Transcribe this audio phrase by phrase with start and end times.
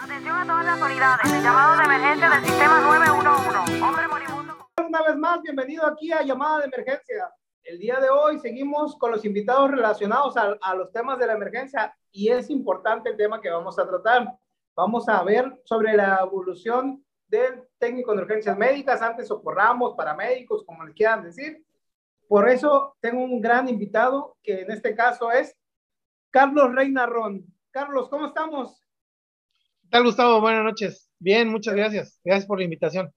[0.00, 1.42] Atención a todas las unidades.
[1.42, 3.82] Llamado de emergencia del sistema 911.
[3.82, 4.68] Hombre moribundo.
[4.86, 7.34] Una vez más, bienvenido aquí a Llamada de Emergencia.
[7.64, 11.32] El día de hoy seguimos con los invitados relacionados a, a, los temas de la
[11.32, 14.38] emergencia y es importante el tema que vamos a tratar.
[14.76, 20.84] Vamos a ver sobre la evolución del técnico de urgencias médicas, antes socorramos, paramédicos, como
[20.84, 21.66] les quieran decir.
[22.28, 25.56] Por eso tengo un gran invitado, que en este caso es
[26.30, 27.52] Carlos Reinarrón.
[27.72, 28.87] Carlos, ¿cómo estamos?
[29.88, 30.42] ¿Qué tal, Gustavo?
[30.42, 31.08] Buenas noches.
[31.18, 32.20] Bien, muchas gracias.
[32.22, 33.10] Gracias por la invitación.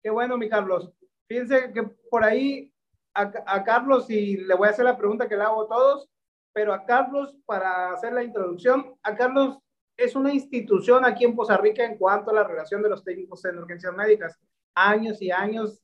[0.00, 0.92] Qué bueno, mi Carlos.
[1.26, 2.72] Fíjense que por ahí
[3.14, 6.08] a, a, Carlos, y le voy a hacer la pregunta que le hago a todos,
[6.52, 9.58] pero a Carlos, para hacer la introducción, a Carlos
[9.96, 13.44] es una institución aquí en Poza Rica en cuanto a la relación de los técnicos
[13.44, 14.38] en urgencias médicas.
[14.76, 15.82] Años y años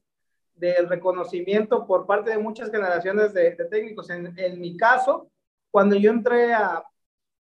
[0.55, 4.09] de reconocimiento por parte de muchas generaciones de, de técnicos.
[4.11, 5.29] En, en, mi caso,
[5.73, 6.85] cuando yo entré a,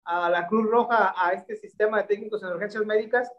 [0.04, 3.32] a, la Cruz Roja, a este sistema de técnicos en urgencias médicas,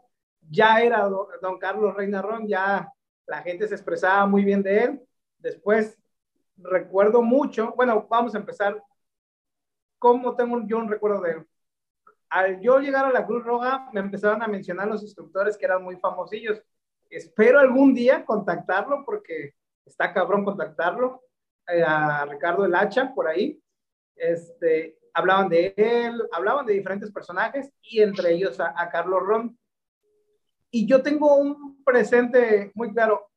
[0.49, 2.91] ya era don, Carlos Reinarrón, ya
[3.27, 5.01] la gente se expresaba muy bien de él.
[5.37, 5.97] Después,
[6.57, 8.81] recuerdo mucho, bueno, vamos a empezar.
[9.99, 11.47] ¿Cómo tengo yo un recuerdo de él?
[12.29, 15.83] Al yo llegar a la Cruz Roja, me empezaron a mencionar los instructores que eran
[15.83, 16.61] muy famosillos.
[17.09, 19.53] Espero algún día contactarlo porque
[19.85, 21.23] está cabrón contactarlo,
[21.67, 23.61] eh, a Ricardo El Hacha, por ahí.
[24.15, 29.57] Este, hablaban de él, hablaban de diferentes personajes y entre ellos a, a Carlos Ron.
[30.69, 33.29] Y yo tengo un presente muy claro.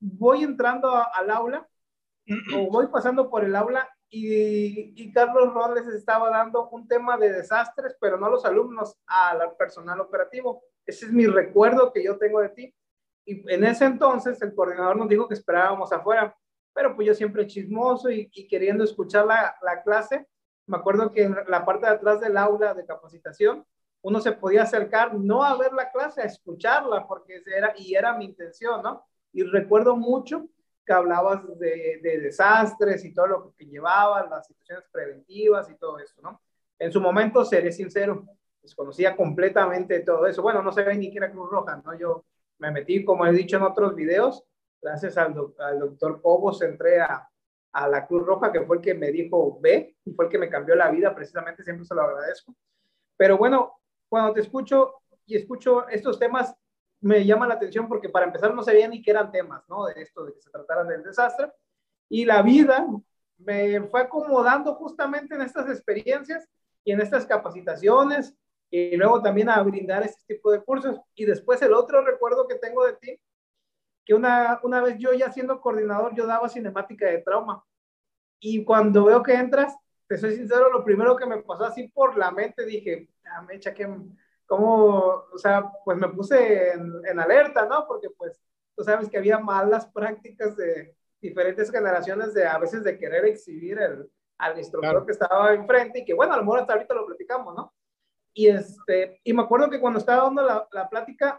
[0.00, 1.68] Voy entrando a, al aula
[2.56, 7.18] o voy pasando por el aula y, y, Carlos Ron les estaba dando un tema
[7.18, 10.62] de desastres, pero no a los alumnos, al personal operativo.
[10.86, 12.74] Ese es mi recuerdo que yo tengo de ti.
[13.26, 16.34] Y en ese entonces el coordinador nos dijo que esperábamos afuera,
[16.72, 20.26] pero pues yo siempre chismoso y, y queriendo escuchar la, la, clase,
[20.68, 23.64] me acuerdo que en la parte de atrás del aula de capacitación,
[24.02, 28.16] uno se podía acercar no a ver la clase, a escucharla, porque era, y era
[28.16, 29.04] mi intención, ¿no?
[29.32, 30.48] Y recuerdo mucho
[30.86, 35.98] que hablabas de, de desastres y todo lo que llevaban, las situaciones preventivas y todo
[35.98, 36.40] eso, ¿no?
[36.78, 38.24] En su momento, seré sincero,
[38.62, 40.42] desconocía completamente todo eso.
[40.42, 41.98] Bueno, no sabía ni que era Cruz Roja, ¿no?
[41.98, 42.24] Yo
[42.58, 44.44] me metí, como he dicho en otros videos,
[44.80, 47.28] gracias al, do, al doctor Cobos entré a,
[47.72, 50.38] a, la Cruz Roja, que fue el que me dijo ve, y fue el que
[50.38, 52.54] me cambió la vida, precisamente siempre se lo agradezco.
[53.16, 54.94] Pero bueno, cuando te escucho
[55.26, 56.54] y escucho estos temas,
[57.00, 59.86] me llama la atención porque para empezar no sabía ni qué eran temas, ¿no?
[59.86, 61.52] De esto, de que se trataran del desastre.
[62.08, 62.86] Y la vida
[63.38, 66.48] me fue acomodando justamente en estas experiencias
[66.84, 68.34] y en estas capacitaciones
[68.70, 70.98] y luego también a brindar este tipo de cursos.
[71.14, 73.20] Y después el otro recuerdo que tengo de ti,
[74.04, 77.62] que una, una vez yo ya siendo coordinador, yo daba cinemática de trauma.
[78.40, 79.76] Y cuando veo que entras,
[80.08, 83.74] te soy sincero, lo primero que me pasó así por la mente, dije, ah, mecha,
[83.74, 83.86] que
[84.46, 87.86] como, o sea, pues me puse en, en, alerta, ¿no?
[87.86, 88.40] Porque pues
[88.74, 93.78] tú sabes que había malas prácticas de diferentes generaciones de a veces de querer exhibir
[93.78, 95.06] el, al instructor claro.
[95.06, 97.74] que estaba enfrente y que bueno, a lo mejor hasta ahorita lo platicamos, ¿no?
[98.32, 101.38] Y, este, y me acuerdo que cuando estaba dando la, la plática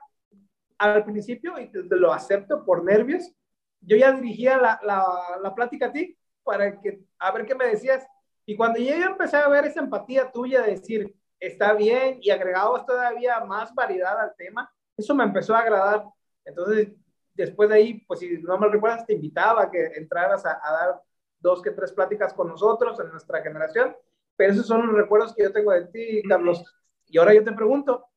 [0.78, 3.34] al principio, y te, te lo acepto por nervios,
[3.82, 5.04] yo ya dirigía la, la,
[5.42, 8.06] la, plática a ti para que, a ver qué me decías.
[8.50, 12.84] Y cuando yo empecé a ver esa empatía tuya de decir, está bien, y agregabas
[12.84, 16.06] todavía más variedad al tema, eso me empezó a agradar.
[16.44, 16.88] Entonces,
[17.36, 20.72] después de ahí, pues si no me recuerdas, te invitaba a que entraras a, a
[20.72, 21.02] dar
[21.40, 23.96] dos que tres pláticas con nosotros en nuestra generación.
[24.36, 26.64] Pero esos son los recuerdos que yo tengo de ti, Carlos.
[27.06, 28.08] Y ahora yo te pregunto,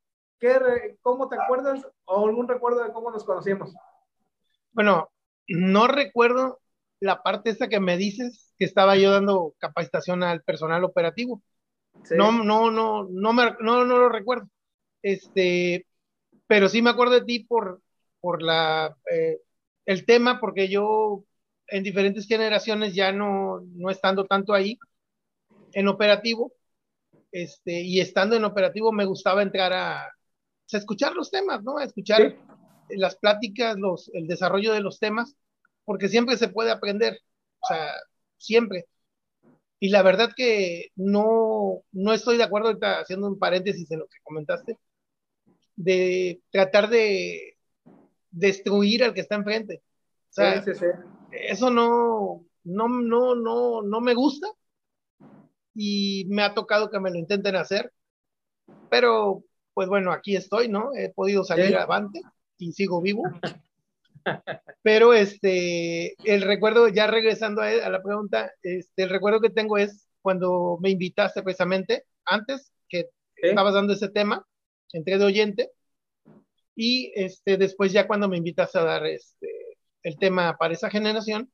[0.41, 3.75] ¿qué, ¿cómo te acuerdas o algún recuerdo de cómo nos conocimos?
[4.71, 5.11] Bueno,
[5.47, 6.62] no recuerdo
[7.03, 11.43] la parte esta que me dices que estaba yo dando capacitación al personal operativo.
[12.05, 12.15] Sí.
[12.17, 14.49] No, no, no, no, me, no, no lo recuerdo.
[15.03, 15.85] Este,
[16.47, 17.83] pero sí me acuerdo de ti por,
[18.21, 19.41] por la, eh,
[19.85, 21.25] el tema, porque yo
[21.67, 24.79] en diferentes generaciones ya no, no estando tanto ahí
[25.73, 26.53] en operativo,
[27.33, 30.13] este, y estando en operativo me gustaba entrar a, a
[30.71, 31.79] escuchar los temas, ¿no?
[31.79, 32.39] A escuchar
[32.89, 32.97] sí.
[32.97, 35.35] las pláticas, los, el desarrollo de los temas,
[35.85, 37.19] porque siempre se puede aprender,
[37.61, 37.93] o sea,
[38.37, 38.87] siempre.
[39.81, 44.07] Y la verdad que no, no estoy de acuerdo, ahorita haciendo un paréntesis en lo
[44.07, 44.79] que comentaste,
[45.77, 47.57] de tratar de
[48.31, 49.83] destruir al que está enfrente.
[50.31, 50.87] O sea, sí, sí, sí.
[51.33, 54.49] eso no, no, no, no, no me gusta
[55.75, 57.93] y me ha tocado que me lo intenten hacer,
[58.91, 59.45] pero
[59.75, 60.91] pues bueno, aquí estoy, ¿no?
[60.95, 61.75] He podido salir ¿Sí?
[61.75, 62.21] avante
[62.59, 63.25] y sigo vivo.
[64.83, 69.79] Pero este, el recuerdo, ya regresando a, a, la pregunta, este, el recuerdo que tengo
[69.79, 73.49] es cuando me invitaste precisamente, antes que ¿Sí?
[73.49, 74.47] estabas dando ese tema,
[74.93, 75.71] entré de oyente,
[76.75, 79.49] Y este, después ya cuando me invitas a dar este,
[80.03, 81.51] el tema para esa generación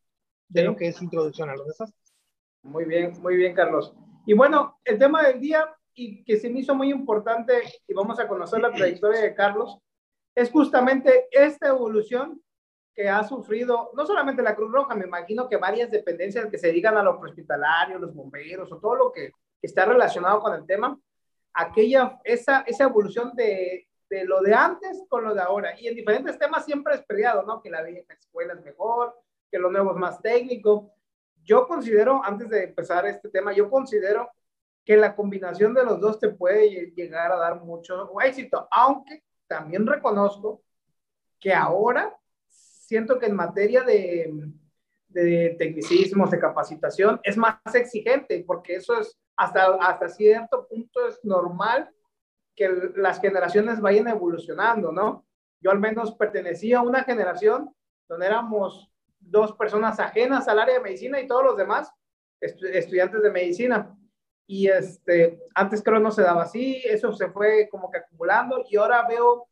[0.49, 2.15] de lo que es introducción a los desastres.
[2.63, 3.95] Muy bien, muy bien, Carlos.
[4.27, 7.55] Y bueno, el tema del día y que se me hizo muy importante
[7.87, 9.79] y vamos a conocer la trayectoria de Carlos,
[10.35, 12.41] es justamente esta evolución
[12.99, 16.67] que ha sufrido no solamente la Cruz Roja, me imagino que varias dependencias que se
[16.67, 19.31] dedican a lo hospitalario, los bomberos o todo lo que
[19.63, 20.99] está relacionado con el tema,
[21.55, 25.79] aquella, esa, esa evolución de, de lo de antes con lo de ahora.
[25.79, 27.63] Y en diferentes temas siempre es peleado, ¿no?
[27.63, 29.15] Que la vieja escuela es mejor,
[29.49, 30.91] que lo nuevo es más técnico.
[31.45, 34.29] Yo considero, antes de empezar este tema, yo considero
[34.85, 39.87] que la combinación de los dos te puede llegar a dar mucho éxito, aunque también
[39.87, 40.63] reconozco
[41.39, 42.19] que ahora
[42.89, 44.33] siento que en materia de,
[45.09, 51.23] de tecnicismos, de capacitación, es más exigente, porque eso es hasta, hasta cierto punto es
[51.23, 51.91] normal
[52.57, 55.27] que las generaciones vayan evolucionando, ¿no?
[55.61, 57.75] Yo al menos pertenecía a una generación
[58.09, 61.93] donde éramos dos personas ajenas al área de medicina y todos los demás
[62.41, 63.95] estudiantes de medicina.
[64.47, 68.77] Y este, antes creo no se daba así, eso se fue como que acumulando y
[68.79, 69.47] ahora veo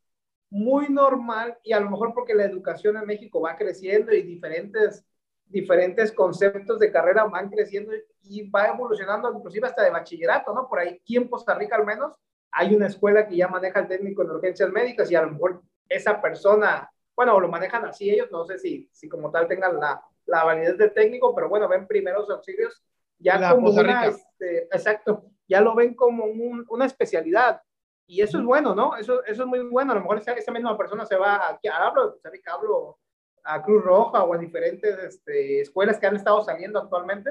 [0.50, 5.04] muy normal y a lo mejor porque la educación en México va creciendo y diferentes,
[5.46, 10.68] diferentes conceptos de carrera van creciendo y va evolucionando inclusive hasta de bachillerato, ¿no?
[10.68, 12.12] Por ahí aquí en Costa Rica al menos
[12.52, 15.62] hay una escuela que ya maneja el técnico en urgencias médicas y a lo mejor
[15.88, 20.02] esa persona, bueno, lo manejan así ellos, no sé si, si como tal tengan la,
[20.26, 22.84] la validez de técnico, pero bueno, ven primeros auxilios
[23.18, 27.60] ya como una, este, exacto, ya lo ven como un, una especialidad
[28.06, 28.96] y eso es bueno, ¿no?
[28.96, 29.92] Eso, eso es muy bueno.
[29.92, 32.98] A lo mejor esa, esa misma persona se va aquí a hablo, hablo
[33.44, 37.30] a Cruz Roja o a diferentes este, escuelas que han estado saliendo actualmente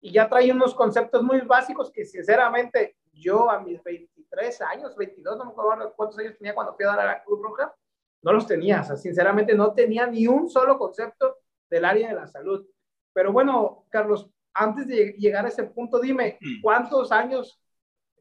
[0.00, 5.36] y ya trae unos conceptos muy básicos que sinceramente yo a mis 23 años, 22,
[5.36, 7.74] no me acuerdo cuántos años tenía cuando fui a dar a la Cruz Roja,
[8.22, 8.80] no los tenía.
[8.80, 11.38] O sea, sinceramente no tenía ni un solo concepto
[11.68, 12.66] del área de la salud.
[13.12, 16.62] Pero bueno, Carlos, antes de llegar a ese punto, dime, mm.
[16.62, 17.60] ¿cuántos años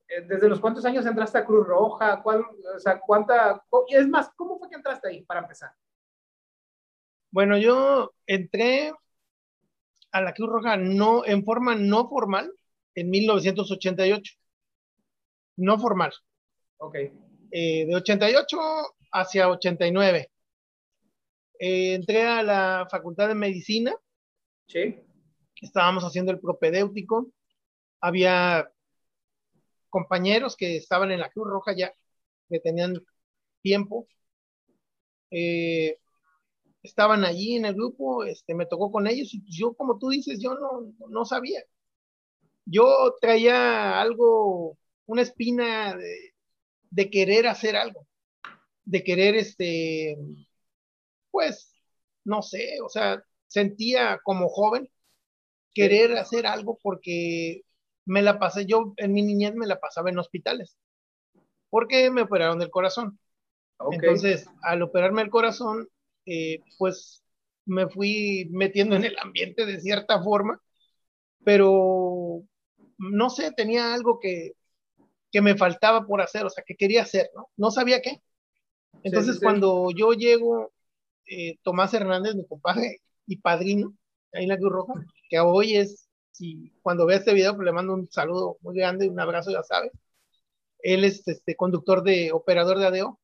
[0.07, 2.21] ¿Desde los cuántos años entraste a Cruz Roja?
[2.23, 5.71] ¿Cuál, o sea, cuánta, y es más, ¿cómo fue que entraste ahí para empezar?
[7.29, 8.93] Bueno, yo entré
[10.11, 12.51] a la Cruz Roja no, en forma no formal
[12.95, 14.33] en 1988.
[15.57, 16.13] No formal.
[16.77, 16.95] Ok.
[17.51, 18.57] Eh, de 88
[19.11, 20.31] hacia 89.
[21.59, 23.93] Eh, entré a la Facultad de Medicina.
[24.67, 24.99] Sí.
[25.61, 27.27] Estábamos haciendo el propedéutico.
[27.99, 28.71] Había
[29.89, 31.93] compañeros que estaban en la Cruz Roja ya,
[32.49, 32.95] que tenían
[33.61, 34.07] tiempo,
[35.31, 35.97] eh,
[36.83, 40.39] estaban allí en el grupo, este, me tocó con ellos y yo, como tú dices,
[40.41, 41.63] yo no, no sabía.
[42.65, 46.33] Yo traía algo, una espina de,
[46.91, 48.07] de querer hacer algo,
[48.85, 50.17] de querer, este,
[51.31, 51.73] pues,
[52.23, 54.89] no sé, o sea, sentía como joven
[55.73, 57.63] querer hacer algo porque
[58.07, 60.77] me la pasé, yo en mi niñez me la pasaba en hospitales,
[61.69, 63.19] porque me operaron del corazón.
[63.91, 65.87] Entonces, al operarme el corazón,
[66.25, 67.21] eh, pues
[67.65, 70.59] me fui metiendo en el ambiente de cierta forma,
[71.43, 72.43] pero
[72.97, 74.53] no sé, tenía algo que,
[75.31, 77.49] que me faltaba por hacer, o sea, que quería hacer, ¿no?
[77.57, 78.21] No sabía qué.
[79.03, 80.71] Entonces, cuando yo llego,
[81.25, 83.93] eh, Tomás Hernández, mi compadre y padrino,
[84.31, 84.93] ahí en la Cruz Roja,
[85.29, 86.06] que hoy es
[86.37, 89.51] si cuando vea este video, pues le mando un saludo muy grande y un abrazo,
[89.51, 89.91] ya sabe.
[90.79, 93.19] Él es este conductor de operador de ADO,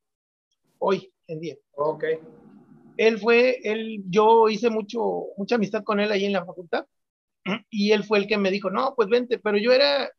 [0.78, 1.56] hoy en día.
[1.76, 2.04] Ok.
[2.96, 6.86] Él fue, él, yo hice mucho, mucha amistad con él ahí en la facultad
[7.70, 10.10] y él fue el que me dijo, no, pues vente, pero yo era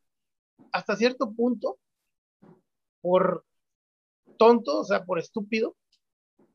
[0.71, 1.77] hasta cierto punto,
[3.01, 3.45] por
[4.37, 5.75] tonto, o sea, por estúpido,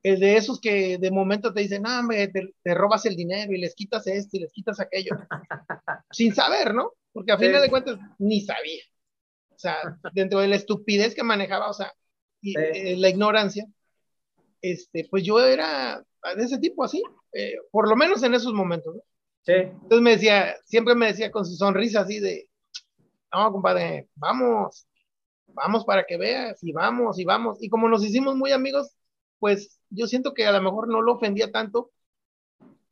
[0.03, 3.59] el de esos que de momento te dicen, no, hombre, te, robas el dinero y
[3.59, 5.11] les quitas esto y les quitas aquello,
[6.11, 6.93] sin saber, ¿no?
[7.13, 8.83] Porque a final de cuentas ni sabía.
[9.51, 9.77] O sea,
[10.15, 11.93] dentro de la estupidez que manejaba, o sea,
[12.41, 13.67] y, eh, la ignorancia,
[14.63, 16.03] este, pues yo era
[16.37, 17.03] de ese tipo así,
[17.33, 19.03] eh, por lo menos en esos momentos, ¿no?
[19.43, 19.53] Sí.
[19.53, 22.49] Entonces me decía, siempre me decía con su sonrisa así de,
[23.33, 24.87] no, compadre, vamos,
[25.49, 27.59] vamos para que veas, y vamos, y vamos.
[27.61, 28.95] Y como nos hicimos muy amigos,
[29.39, 31.91] pues yo siento que a lo mejor no lo ofendía tanto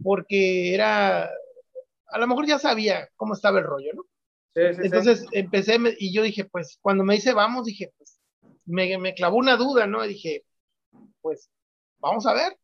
[0.02, 4.02] porque era, a lo mejor ya sabía cómo estaba el rollo, ¿no?
[4.54, 8.18] Sí, sí, Entonces empecé y yo dije, pues cuando me dice vamos, dije, pues
[8.64, 10.04] me, me clavó una duda, ¿no?
[10.04, 10.44] Y dije,
[11.20, 11.50] pues
[11.98, 12.58] vamos a ver.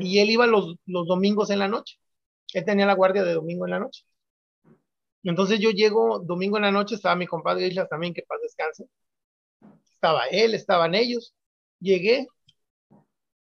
[0.00, 1.98] Y él iba los, los domingos en la noche.
[2.52, 4.04] Él tenía la guardia de domingo en la noche.
[5.24, 8.86] Entonces yo llego domingo en la noche, estaba mi compadre Islas también, que paz descanse.
[9.84, 11.34] Estaba él, estaban ellos.
[11.80, 12.28] Llegué,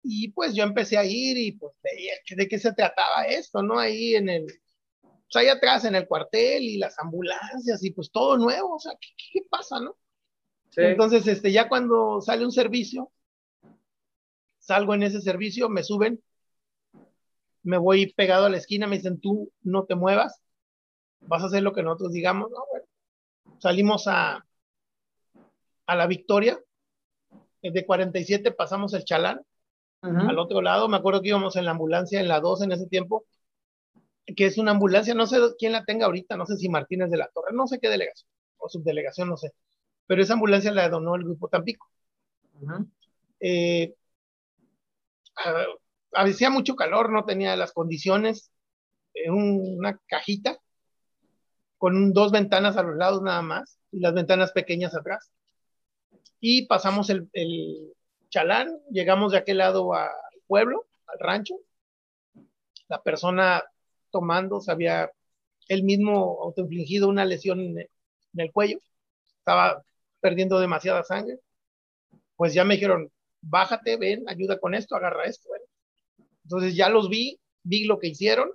[0.02, 3.78] Y pues yo empecé a ir y pues veía de qué se trataba esto, ¿no?
[3.78, 4.46] Ahí en el,
[5.02, 8.92] pues ahí atrás en el cuartel y las ambulancias y pues todo nuevo, o sea,
[9.00, 9.96] ¿qué, qué pasa, no?
[10.76, 13.10] Entonces, este, ya cuando sale un servicio,
[14.58, 16.22] salgo en ese servicio, me suben,
[17.62, 20.40] me voy pegado a la esquina, me dicen, tú no te muevas,
[21.20, 22.86] vas a hacer lo que nosotros digamos, no, bueno.
[23.58, 24.46] Salimos a,
[25.86, 26.58] a la Victoria,
[27.62, 29.42] de 47 pasamos el Chalán,
[30.02, 32.86] al otro lado, me acuerdo que íbamos en la ambulancia en la 2 en ese
[32.86, 33.26] tiempo,
[34.36, 37.18] que es una ambulancia, no sé quién la tenga ahorita, no sé si Martínez de
[37.18, 39.52] la Torre, no sé qué delegación o subdelegación, no sé,
[40.06, 41.90] pero esa ambulancia la donó el grupo Tampico.
[43.40, 43.94] Eh,
[45.36, 45.64] ah,
[46.12, 48.50] hacía mucho calor, no tenía las condiciones,
[49.14, 50.58] eh, una cajita
[51.78, 55.30] con dos ventanas a los lados nada más y las ventanas pequeñas atrás.
[56.40, 57.92] Y pasamos el, el
[58.30, 60.10] chalán, llegamos de aquel lado al
[60.46, 61.56] pueblo, al rancho.
[62.88, 63.62] La persona
[64.10, 65.10] tomando se había
[65.68, 67.88] él mismo autoinfligido una lesión en
[68.34, 68.78] el cuello,
[69.38, 69.84] estaba
[70.20, 71.38] perdiendo demasiada sangre.
[72.36, 73.10] Pues ya me dijeron,
[73.40, 75.48] bájate, ven, ayuda con esto, agarra esto.
[76.44, 78.50] Entonces ya los vi, vi lo que hicieron,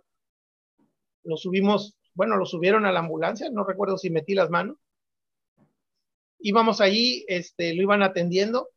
[1.24, 4.77] lo subimos, bueno, lo subieron a la ambulancia, no recuerdo si metí las manos.
[6.39, 8.70] Íbamos allí, este, lo iban atendiendo,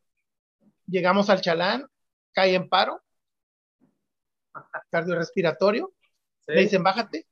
[0.89, 1.87] llegamos al chalán,
[2.33, 3.01] cae en paro,
[4.89, 5.93] cardiorrespiratorio,
[6.47, 7.27] le dicen, bájate,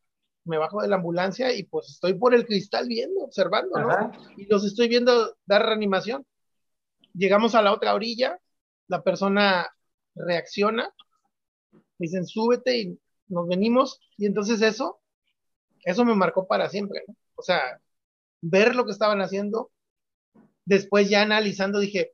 [0.45, 4.11] me bajo de la ambulancia y pues estoy por el cristal viendo, observando, ¿no?
[4.37, 6.25] Y los estoy viendo dar reanimación.
[7.13, 8.39] Llegamos a la otra orilla,
[8.87, 9.67] la persona
[10.15, 10.93] reacciona,
[11.97, 15.01] dicen, súbete y nos venimos, y entonces eso,
[15.83, 17.15] eso me marcó para siempre, ¿no?
[17.35, 17.79] O sea,
[18.41, 19.71] ver lo que estaban haciendo,
[20.65, 22.13] después ya analizando dije,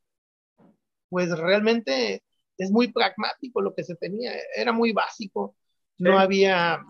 [1.14, 2.24] pues realmente
[2.58, 5.56] es muy pragmático lo que se tenía, era muy básico,
[6.00, 6.84] no había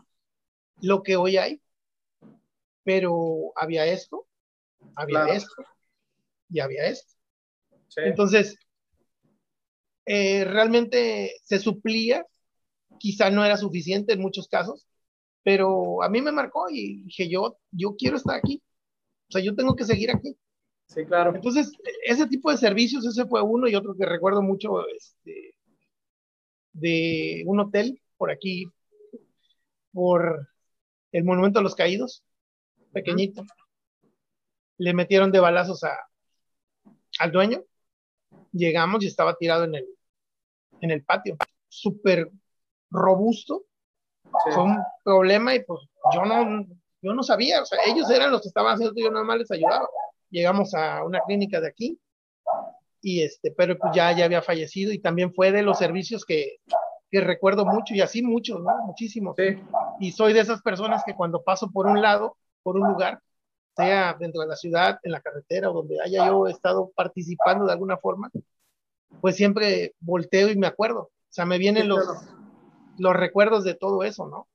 [0.81, 1.61] lo que hoy hay,
[2.85, 4.25] pero había esto,
[4.95, 5.65] había esto
[6.49, 7.13] y había esto.
[7.97, 8.57] Entonces,
[10.05, 12.25] eh, realmente se suplía,
[12.99, 14.87] quizá no era suficiente en muchos casos,
[15.43, 18.63] pero a mí me marcó y dije, yo, yo quiero estar aquí,
[19.27, 20.37] o sea, yo tengo que seguir aquí.
[20.93, 21.33] Sí, claro.
[21.35, 21.71] Entonces,
[22.05, 25.55] ese tipo de servicios, ese fue uno y otro que recuerdo mucho, este,
[26.73, 28.67] de un hotel por aquí,
[29.91, 30.49] por
[31.11, 32.23] el Monumento a los Caídos,
[32.91, 33.43] pequeñito.
[34.77, 35.97] Le metieron de balazos a,
[37.19, 37.63] al dueño.
[38.51, 39.87] Llegamos y estaba tirado en el,
[40.81, 42.29] en el patio, súper
[42.91, 43.65] robusto.
[44.53, 45.81] Fue un problema y pues
[46.13, 46.65] yo no,
[47.01, 49.51] yo no sabía, o sea, ellos eran los que estaban haciendo, yo nada más les
[49.51, 49.87] ayudaba.
[50.33, 51.99] Llegamos a una clínica de aquí
[53.01, 56.57] y este, pero pues ya, ya había fallecido y también fue de los servicios que,
[57.11, 58.75] que recuerdo mucho y así muchos, ¿no?
[58.87, 59.35] Muchísimos.
[59.37, 59.61] Sí.
[59.99, 63.19] Y soy de esas personas que cuando paso por un lado, por un lugar,
[63.75, 67.73] sea dentro de la ciudad, en la carretera o donde haya yo estado participando de
[67.73, 68.31] alguna forma,
[69.21, 71.01] pues siempre volteo y me acuerdo.
[71.01, 72.03] O sea, me vienen los,
[72.97, 74.47] los recuerdos de todo eso, ¿no?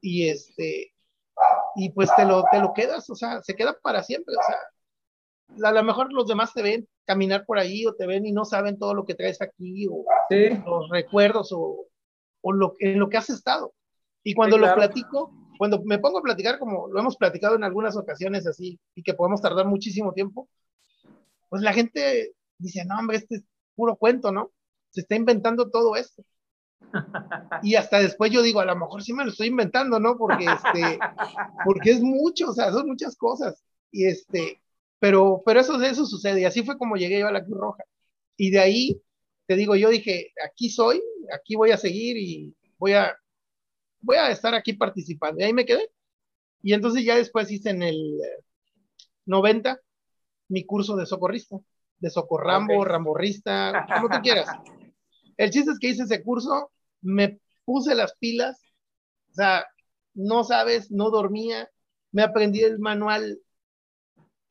[0.00, 0.94] Y este,
[1.76, 4.56] y pues te lo, te lo quedas, o sea, se queda para siempre, o sea,
[5.62, 8.44] a lo mejor los demás te ven caminar por ahí o te ven y no
[8.44, 11.86] saben todo lo que traes aquí o los recuerdos o,
[12.40, 13.74] o lo, en lo que has estado.
[14.22, 17.96] Y cuando lo platico, cuando me pongo a platicar como lo hemos platicado en algunas
[17.96, 20.48] ocasiones así y que podemos tardar muchísimo tiempo,
[21.48, 24.50] pues la gente dice, no, hombre, este es puro cuento, ¿no?
[24.90, 26.22] Se está inventando todo esto.
[27.62, 30.16] Y hasta después yo digo, a lo mejor sí me lo estoy inventando, ¿no?
[30.18, 30.98] Porque, este,
[31.64, 33.62] porque es mucho, o sea, son muchas cosas.
[33.90, 34.60] Y este,
[35.04, 37.84] pero, pero eso, eso sucede, y así fue como llegué yo a la Cruz Roja.
[38.38, 39.02] Y de ahí,
[39.46, 43.14] te digo, yo dije, aquí soy, aquí voy a seguir y voy a,
[44.00, 45.42] voy a estar aquí participando.
[45.42, 45.90] Y ahí me quedé.
[46.62, 48.18] Y entonces ya después hice en el
[49.26, 49.78] 90
[50.48, 51.58] mi curso de socorrista,
[51.98, 54.48] de socorrambo, ramborrista, como tú quieras.
[55.36, 58.58] El chiste es que hice ese curso, me puse las pilas,
[59.32, 59.66] o sea,
[60.14, 61.68] no sabes, no dormía,
[62.10, 63.38] me aprendí el manual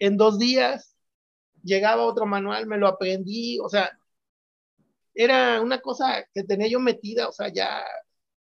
[0.06, 0.98] en dos días
[1.64, 3.90] llegaba otro manual, me lo aprendí, o sea,
[5.14, 7.82] era una cosa que tenía yo metida, o sea, ya,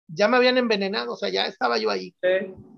[0.08, 2.14] ya me habían envenenado, o sea, ya estaba yo ahí.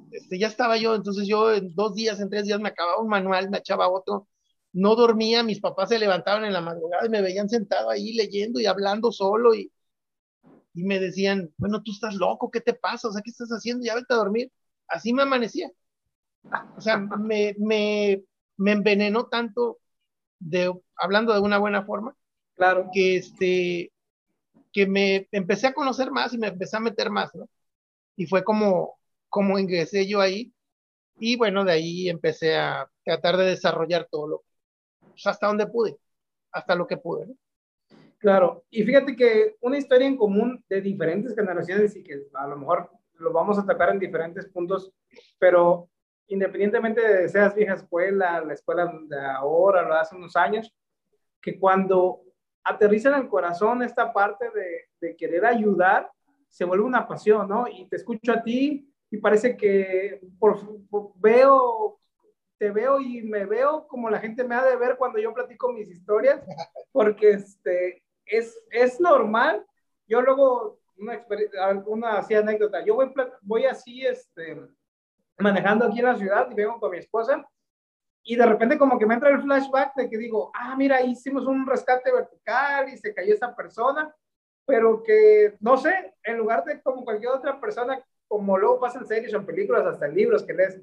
[0.10, 3.10] Este, ya estaba yo, entonces yo en dos días, en tres días me acababa un
[3.10, 4.30] manual, me echaba otro,
[4.72, 8.62] no dormía, mis papás se levantaban en la madrugada y me veían sentado ahí leyendo
[8.62, 9.70] y hablando solo y,
[10.74, 13.10] y me decían, bueno, tú estás loco, ¿qué te pasa?
[13.10, 13.84] O sea, ¿qué estás haciendo?
[13.84, 14.50] Ya vete a dormir.
[14.88, 15.70] Así me amanecía.
[16.78, 18.24] O sea, me, me,
[18.62, 19.80] me envenenó tanto,
[20.40, 22.16] de, hablando de una buena forma,
[22.56, 22.90] claro.
[22.94, 23.92] que este,
[24.72, 27.50] que me empecé a conocer más y me empecé a meter más, ¿no?
[28.16, 29.00] Y fue como,
[29.30, 30.54] como ingresé yo ahí.
[31.20, 34.44] Y bueno, de ahí empecé a tratar de desarrollar todo lo,
[35.10, 35.98] pues, hasta donde pude,
[36.52, 37.28] hasta lo que pude.
[37.28, 37.36] ¿no?
[38.20, 42.58] Claro, y fíjate que una historia en común de diferentes generaciones y que a lo
[42.58, 44.92] mejor lo vamos a tocar en diferentes puntos,
[45.40, 45.90] pero
[46.32, 50.74] independientemente de seas vieja escuela, la escuela de ahora, lo de hace unos años,
[51.42, 52.22] que cuando
[52.64, 56.10] aterriza en el corazón esta parte de, de querer ayudar,
[56.48, 57.68] se vuelve una pasión, ¿no?
[57.68, 60.58] Y te escucho a ti y parece que por,
[61.16, 62.00] veo,
[62.58, 65.74] te veo y me veo como la gente me ha de ver cuando yo platico
[65.74, 66.42] mis historias,
[66.94, 69.66] porque este, es, es normal.
[70.08, 71.26] Yo luego, una,
[71.86, 73.12] una así anécdota, yo voy,
[73.42, 74.58] voy así, este,
[75.42, 77.46] manejando aquí en la ciudad y vengo con mi esposa
[78.24, 81.46] y de repente como que me entra el flashback de que digo, ah, mira, hicimos
[81.48, 84.14] un rescate vertical y se cayó esa persona,
[84.66, 89.08] pero que, no sé, en lugar de como cualquier otra persona, como luego pasa en
[89.08, 90.80] series o en películas, hasta en libros, que lees,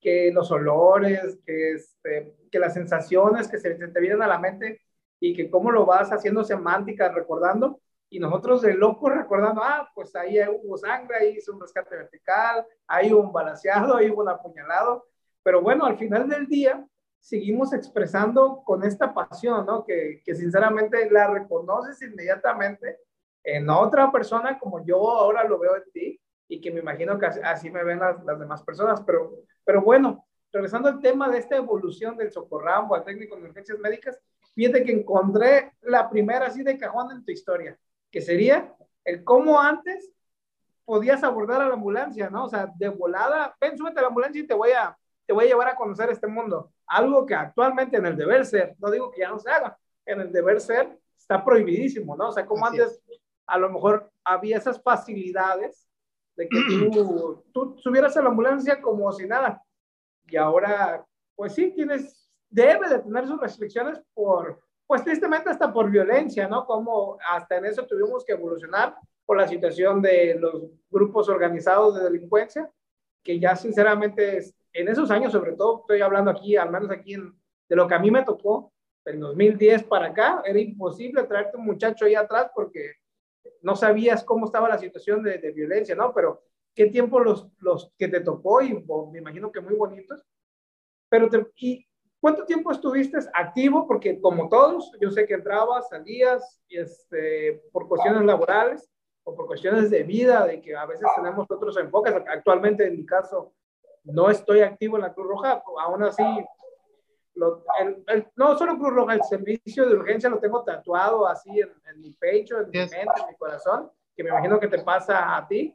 [0.00, 4.80] que los olores, que, este, que las sensaciones que se, te vienen a la mente
[5.20, 7.80] y que cómo lo vas haciendo semántica, recordando,
[8.12, 12.66] y nosotros de loco recordando, ah, pues ahí hubo sangre, ahí hizo un rescate vertical,
[12.88, 15.06] ahí hubo un balanceado, ahí hubo un apuñalado,
[15.44, 16.84] pero bueno, al final del día
[17.20, 19.84] seguimos expresando con esta pasión, ¿no?
[19.84, 22.98] Que, que sinceramente la reconoces inmediatamente
[23.44, 27.26] en otra persona como yo ahora lo veo en ti y que me imagino que
[27.26, 31.56] así, me ven las, las, demás personas, pero, pero bueno, regresando al tema de esta
[31.56, 34.20] evolución del socorramo al técnico de emergencias médicas,
[34.52, 37.78] fíjate que encontré la primera así de cajón en tu historia
[38.10, 38.74] que sería
[39.04, 40.10] el cómo antes
[40.84, 42.44] podías abordar a la ambulancia, ¿no?
[42.44, 45.44] O sea, de volada, ven, súbete a la ambulancia y te voy a, te voy
[45.44, 46.72] a llevar a conocer este mundo.
[46.86, 50.20] Algo que actualmente en el deber ser, no digo que ya no se haga, en
[50.20, 52.30] el deber ser está prohibidísimo, ¿no?
[52.30, 53.00] O sea, como antes
[53.46, 55.88] a lo mejor había esas facilidades
[56.36, 59.62] de que tú, tú subieras a la ambulancia como si nada.
[60.26, 61.04] Y ahora,
[61.36, 66.66] pues sí, tienes, debe de tener sus restricciones por, pues tristemente hasta por violencia, ¿no?
[66.66, 72.02] Como hasta en eso tuvimos que evolucionar por la situación de los grupos organizados de
[72.02, 72.68] delincuencia,
[73.22, 74.40] que ya sinceramente
[74.72, 78.00] en esos años, sobre todo estoy hablando aquí, al menos aquí de lo que a
[78.00, 78.72] mí me tocó,
[79.04, 82.94] en 2010 para acá, era imposible traerte un muchacho ahí atrás porque
[83.62, 86.12] no sabías cómo estaba la situación de, de violencia, ¿no?
[86.12, 86.42] Pero
[86.74, 88.74] qué tiempo los, los que te tocó y
[89.12, 90.20] me imagino que muy bonitos.
[91.08, 91.86] Pero te, y
[92.20, 93.86] ¿Cuánto tiempo estuviste activo?
[93.86, 98.90] Porque como todos, yo sé que entrabas, salías, y este, por cuestiones laborales
[99.24, 102.14] o por cuestiones de vida, de que a veces tenemos otros enfoques.
[102.14, 103.54] Actualmente, en mi caso,
[104.04, 106.24] no estoy activo en la Cruz Roja, aún así,
[107.34, 111.72] lo, el, no solo Cruz Roja, el servicio de urgencia lo tengo tatuado así en,
[111.90, 115.36] en mi pecho, en mi mente, en mi corazón, que me imagino que te pasa
[115.36, 115.74] a ti.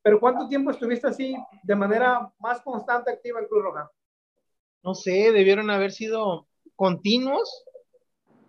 [0.00, 3.90] Pero ¿cuánto tiempo estuviste así de manera más constante activa en Cruz Roja?
[4.82, 7.64] No sé, debieron haber sido continuos,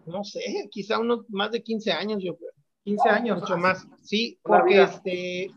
[0.06, 2.52] no sé, quizá unos más de 15 años, yo creo.
[2.84, 3.42] 15 años.
[3.42, 5.52] Mucho más, sí, porque este,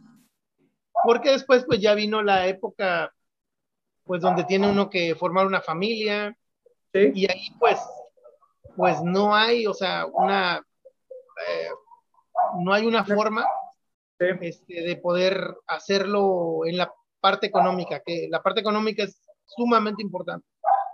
[1.04, 3.14] porque después pues ya vino la época,
[4.04, 6.36] pues donde tiene uno que formar una familia,
[6.92, 7.10] ¿Sí?
[7.14, 7.80] y ahí pues,
[8.76, 10.58] pues no hay, o sea, una,
[11.48, 11.68] eh,
[12.60, 13.46] no hay una forma
[14.18, 14.26] sí.
[14.40, 20.46] este, de poder hacerlo en la parte económica, que la parte económica es sumamente importante.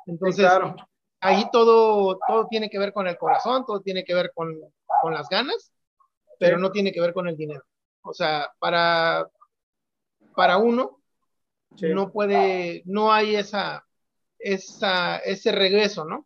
[0.08, 0.74] Entonces, claro.
[1.20, 4.58] ahí todo, todo tiene que ver con el corazón, todo tiene que ver con,
[5.02, 5.70] con las ganas,
[6.38, 6.62] pero sí.
[6.62, 7.62] no tiene que ver con el dinero.
[8.02, 9.28] O sea, para,
[10.34, 11.00] para uno,
[11.76, 11.88] sí.
[11.90, 13.86] no puede, no hay esa,
[14.38, 16.24] esa, ese regreso, ¿no?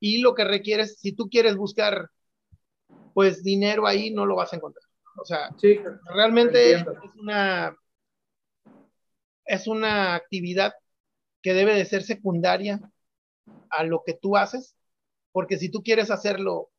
[0.00, 2.10] Y lo que requieres, si tú quieres buscar,
[3.14, 4.84] pues dinero ahí, no lo vas a encontrar.
[5.16, 5.80] O sea, sí,
[6.12, 6.84] realmente es
[7.18, 7.74] una,
[9.46, 10.74] es una actividad
[11.40, 12.80] que debe de ser secundaria
[13.76, 14.76] a lo que tú haces,
[15.32, 16.70] porque si tú quieres hacerlo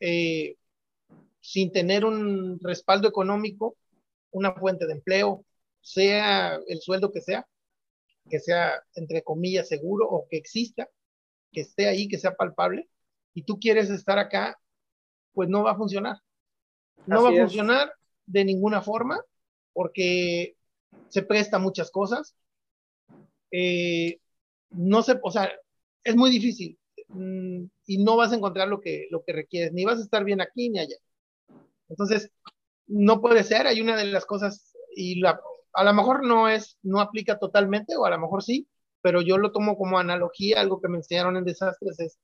[0.00, 0.56] eh,
[1.40, 3.76] sin tener un respaldo económico,
[4.30, 5.44] una fuente de empleo,
[5.80, 7.46] sea el sueldo que sea,
[8.28, 10.88] que sea entre comillas seguro o que exista,
[11.52, 12.88] que esté ahí, que sea palpable,
[13.34, 14.58] y tú quieres estar acá,
[15.32, 16.18] pues no va a funcionar.
[17.06, 17.40] No Así va a es.
[17.42, 17.92] funcionar
[18.26, 19.20] de ninguna forma
[19.72, 20.56] porque
[21.08, 22.36] se presta muchas cosas.
[23.50, 24.20] Eh,
[24.70, 25.50] no sé, o sea,
[26.04, 29.84] es muy difícil mm, y no vas a encontrar lo que, lo que requieres, ni
[29.84, 30.96] vas a estar bien aquí ni allá.
[31.88, 32.30] Entonces,
[32.86, 35.40] no puede ser, hay una de las cosas, y la,
[35.72, 38.68] a lo mejor no es, no aplica totalmente, o a lo mejor sí,
[39.02, 42.18] pero yo lo tomo como analogía, algo que me enseñaron en desastres es,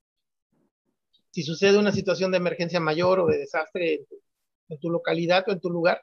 [1.31, 4.05] si sucede una situación de emergencia mayor o de desastre
[4.69, 6.01] en tu localidad o en tu lugar,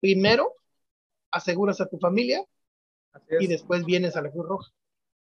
[0.00, 0.54] primero
[1.30, 2.44] aseguras a tu familia
[3.40, 4.72] y después vienes a la Cruz Roja.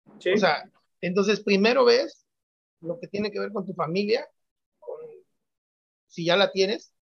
[0.07, 2.27] O sea, entonces primero ves
[2.81, 4.29] lo que tiene que ver con tu familia,
[6.07, 6.93] si ya la tienes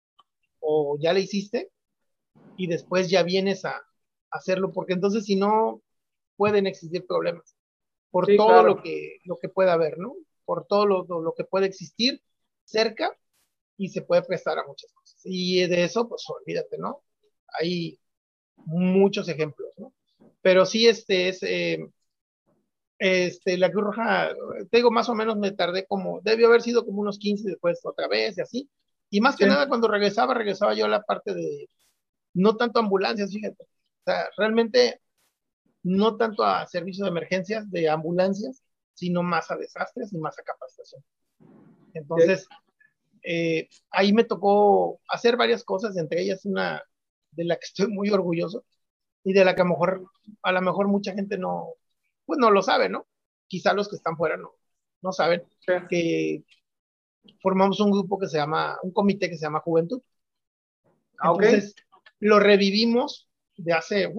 [0.60, 1.70] o ya la hiciste,
[2.56, 3.82] y después ya vienes a,
[4.30, 5.80] hacerlo, porque entonces si no
[6.36, 7.56] pueden existir problemas
[8.10, 10.16] por todo lo, que, lo que pueda haber, ¿no?
[10.44, 12.20] Por todo lo, lo, que puede existir
[12.64, 13.16] cerca
[13.76, 15.20] y se puede prestar a muchas cosas.
[15.24, 17.02] Y de eso, pues olvídate, ¿no?
[17.60, 18.00] Hay
[18.56, 19.92] muchos ejemplos, ¿no?
[20.42, 21.88] Pero sí, este es, eh,
[23.06, 24.30] este, la Cruz Roja,
[24.70, 27.80] te digo, más o menos me tardé como, debió haber sido como unos 15 después
[27.84, 28.70] otra vez y así.
[29.10, 31.68] Y más que nada cuando regresaba, regresaba yo a la parte de,
[32.32, 33.62] no tanto ambulancias, fíjate.
[33.62, 35.02] O sea, realmente
[35.82, 38.62] no tanto a servicios de emergencias, de ambulancias,
[38.94, 41.04] sino más a desastres y más a capacitación.
[41.92, 42.48] Entonces,
[43.22, 46.82] eh, ahí me tocó hacer varias cosas, entre ellas una
[47.32, 48.64] de la que estoy muy orgulloso
[49.24, 50.10] y de la que a lo mejor,
[50.42, 51.74] a lo mejor mucha gente no,
[52.24, 53.06] pues no lo sabe, ¿no?
[53.46, 54.54] Quizá los que están fuera no,
[55.02, 55.42] no saben
[55.88, 56.44] que
[57.40, 60.02] formamos un grupo que se llama, un comité que se llama Juventud.
[61.18, 61.74] Ah, Entonces,
[62.20, 64.12] lo revivimos de hace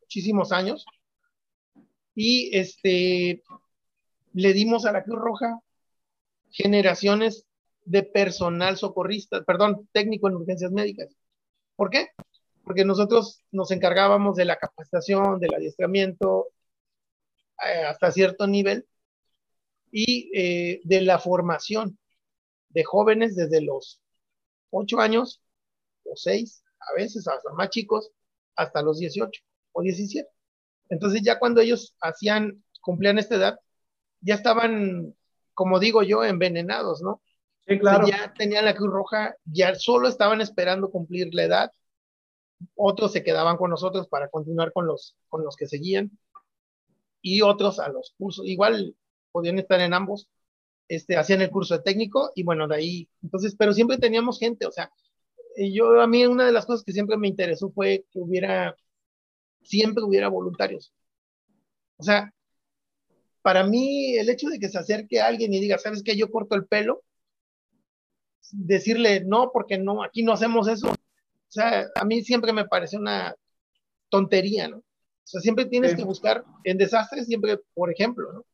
[0.00, 0.84] muchísimos años
[2.14, 3.42] y este,
[4.32, 5.60] le dimos a la Cruz Roja
[6.50, 7.46] generaciones
[7.84, 11.14] de personal socorrista, perdón, técnico en urgencias médicas.
[11.76, 12.08] ¿Por qué?
[12.64, 16.48] Porque nosotros nos encargábamos de la capacitación, del adiestramiento
[17.64, 18.86] eh, hasta cierto nivel
[19.90, 21.98] y eh, de la formación
[22.70, 24.00] de jóvenes desde los
[24.70, 25.42] 8 años
[26.04, 28.10] o 6, a veces hasta más chicos,
[28.56, 29.42] hasta los 18
[29.72, 30.28] o 17.
[30.88, 33.60] Entonces ya cuando ellos hacían, cumplían esta edad,
[34.20, 35.14] ya estaban,
[35.54, 37.22] como digo yo, envenenados, ¿no?
[37.66, 38.06] Sí, claro.
[38.06, 41.72] ya tenían la Cruz Roja, ya solo estaban esperando cumplir la edad.
[42.74, 46.10] Otros se quedaban con nosotros para continuar con los, con los que seguían.
[47.28, 48.94] Y otros a los cursos, igual
[49.32, 50.28] podían estar en ambos,
[50.86, 54.64] este, hacían el curso de técnico y bueno, de ahí, entonces, pero siempre teníamos gente,
[54.64, 54.92] o sea,
[55.56, 58.76] yo a mí una de las cosas que siempre me interesó fue que hubiera,
[59.62, 60.92] siempre hubiera voluntarios.
[61.96, 62.32] O sea,
[63.42, 66.16] para mí el hecho de que se acerque a alguien y diga, ¿sabes qué?
[66.16, 67.02] Yo corto el pelo,
[68.52, 70.90] decirle no, porque no, aquí no hacemos eso.
[70.90, 70.94] O
[71.48, 73.34] sea, a mí siempre me parece una
[74.10, 74.84] tontería, ¿no?
[75.26, 78.46] O sea, siempre tienes que buscar, en desastres, siempre, por ejemplo, ¿no?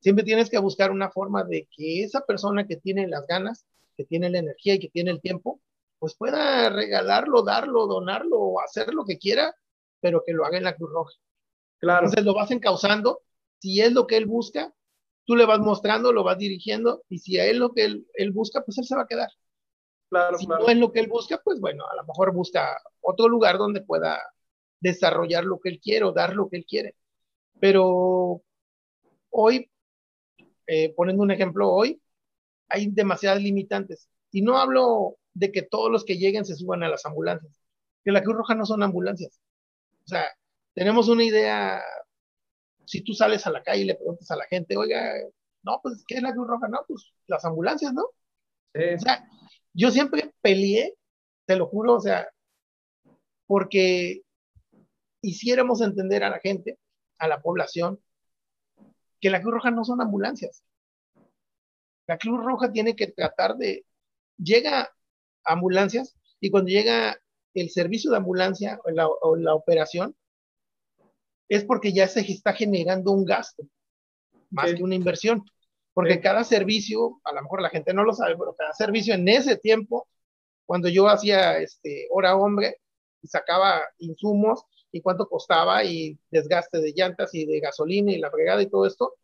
[0.00, 4.04] Siempre tienes que buscar una forma de que esa persona que tiene las ganas, que
[4.04, 5.60] tiene la energía y que tiene el tiempo,
[5.98, 9.54] pues pueda regalarlo, darlo, donarlo hacer lo que quiera,
[10.00, 11.12] pero que lo haga en la Cruz Roja.
[11.78, 12.06] Claro.
[12.06, 13.20] Entonces lo vas encauzando,
[13.58, 14.74] si es lo que él busca,
[15.26, 18.32] tú le vas mostrando, lo vas dirigiendo, y si a él lo que él, él
[18.32, 19.28] busca, pues él se va a quedar.
[20.08, 20.64] Claro, si claro.
[20.64, 23.82] no es lo que él busca, pues bueno, a lo mejor busca otro lugar donde
[23.82, 24.22] pueda
[24.84, 26.94] desarrollar lo que él quiere o dar lo que él quiere.
[27.58, 28.42] Pero
[29.30, 29.70] hoy,
[30.66, 32.00] eh, poniendo un ejemplo, hoy
[32.68, 34.08] hay demasiadas limitantes.
[34.30, 37.52] Y no hablo de que todos los que lleguen se suban a las ambulancias,
[38.04, 39.40] que la Cruz Roja no son ambulancias.
[40.04, 40.24] O sea,
[40.74, 41.82] tenemos una idea,
[42.84, 45.14] si tú sales a la calle y le preguntas a la gente, oiga,
[45.62, 46.68] no, pues, ¿qué es la Cruz Roja?
[46.68, 48.02] No, pues las ambulancias, ¿no?
[48.02, 49.26] O sea,
[49.72, 50.94] yo siempre peleé,
[51.46, 52.28] te lo juro, o sea,
[53.46, 54.24] porque
[55.24, 56.78] hiciéramos entender a la gente,
[57.18, 58.00] a la población,
[59.20, 60.62] que la Cruz Roja no son ambulancias.
[62.06, 63.86] La Cruz Roja tiene que tratar de,
[64.36, 64.90] llega
[65.44, 67.18] ambulancias y cuando llega
[67.54, 70.14] el servicio de ambulancia o la, o la operación,
[71.48, 73.64] es porque ya se está generando un gasto
[74.50, 75.44] más que una inversión.
[75.92, 79.28] Porque cada servicio, a lo mejor la gente no lo sabe, pero cada servicio en
[79.28, 80.08] ese tiempo,
[80.66, 82.80] cuando yo hacía este, hora hombre,
[83.22, 88.62] sacaba insumos y cuánto costaba y desgaste de llantas y de gasolina y la fregada
[88.62, 89.16] y todo esto,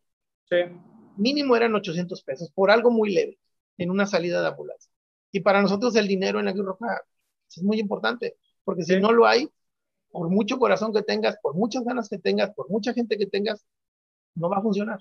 [1.15, 3.39] mínimo eran 800 pesos por algo muy leve
[3.77, 4.91] en una salida de ambulancia.
[5.31, 7.01] Y para nosotros el dinero en la Cruz Roja
[7.47, 9.49] es muy importante, porque si no lo hay,
[10.11, 13.65] por mucho corazón que tengas, por muchas ganas que tengas, por mucha gente que tengas,
[14.35, 14.99] no va a funcionar.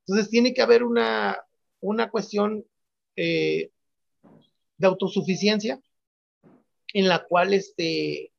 [0.00, 1.38] Entonces tiene que haber una,
[1.80, 2.66] una cuestión
[3.16, 3.70] eh,
[4.76, 5.80] de autosuficiencia
[6.92, 8.33] en la cual este,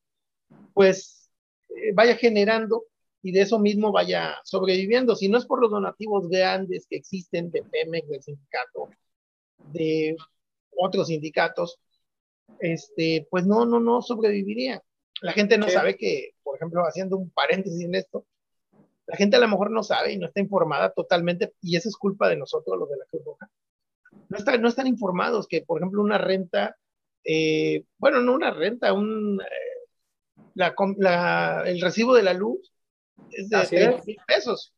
[0.76, 1.32] pues
[1.70, 2.84] eh, vaya generando
[3.24, 5.16] y de eso mismo vaya sobreviviendo.
[5.16, 8.90] Si no es por los donativos grandes que existen de Pemex, del sindicato,
[9.72, 10.16] de
[10.78, 11.80] otros sindicatos,
[12.60, 14.84] este, pues no, no, no sobreviviría.
[15.22, 18.26] La gente no sabe que, por ejemplo, haciendo un paréntesis en esto,
[19.08, 21.96] la gente a lo mejor no sabe y no está informada totalmente, y eso es
[21.96, 23.50] culpa de nosotros, los de la Cruz Roja.
[24.30, 26.76] No, está, no están informados que, por ejemplo, una renta
[27.26, 29.42] eh, bueno, no una renta, un,
[30.56, 32.74] la, el recibo de la luz
[33.32, 34.74] es de 30 mil pesos.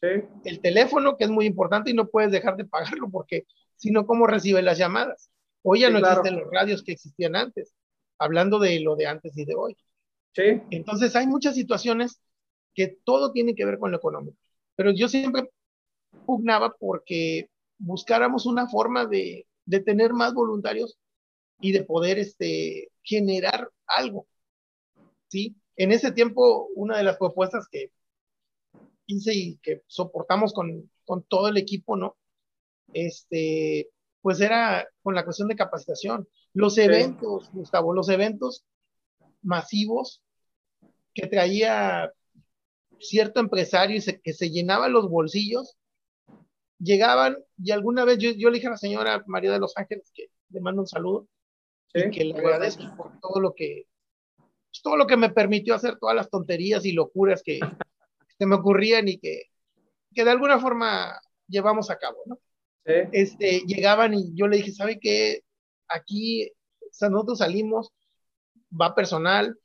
[0.00, 0.08] Sí.
[0.44, 4.06] El teléfono, que es muy importante y no puedes dejar de pagarlo porque si no,
[4.06, 5.30] ¿cómo recibe las llamadas?
[5.62, 7.74] Hoy ya no existen los radios que existían antes,
[8.18, 9.76] hablando de lo de antes y de hoy.
[10.34, 10.60] Sí.
[10.70, 12.20] Entonces hay muchas situaciones
[12.74, 14.36] que todo tiene que ver con lo económico,
[14.76, 15.48] pero yo siempre
[16.26, 20.98] pugnaba porque buscáramos una forma de, de tener más voluntarios
[21.60, 24.26] y de poder este, generar algo.
[25.34, 25.56] ¿Sí?
[25.74, 27.90] En ese tiempo, una de las propuestas que
[29.06, 32.16] hice y que soportamos con, con todo el equipo, ¿no?
[32.92, 33.90] Este,
[34.22, 36.28] pues era con la cuestión de capacitación.
[36.52, 38.64] Los eventos, Gustavo, los eventos
[39.42, 40.22] masivos
[41.12, 42.12] que traía
[43.00, 45.76] cierto empresario y que se llenaba los bolsillos,
[46.78, 50.12] llegaban y alguna vez yo, yo, le dije a la señora María de los Ángeles
[50.14, 51.26] que le mando un saludo
[51.92, 53.88] y que le agradezco por todo lo que
[54.84, 57.58] todo lo que me permitió hacer todas las tonterías y locuras que
[58.38, 59.44] se me ocurrían y que,
[60.14, 61.18] que de alguna forma
[61.48, 62.38] llevamos a cabo, ¿no?
[62.84, 65.42] Este, llegaban y yo le dije, ¿sabe qué?
[65.88, 66.52] Aquí
[67.00, 67.92] nosotros salimos,
[68.70, 69.58] va personal,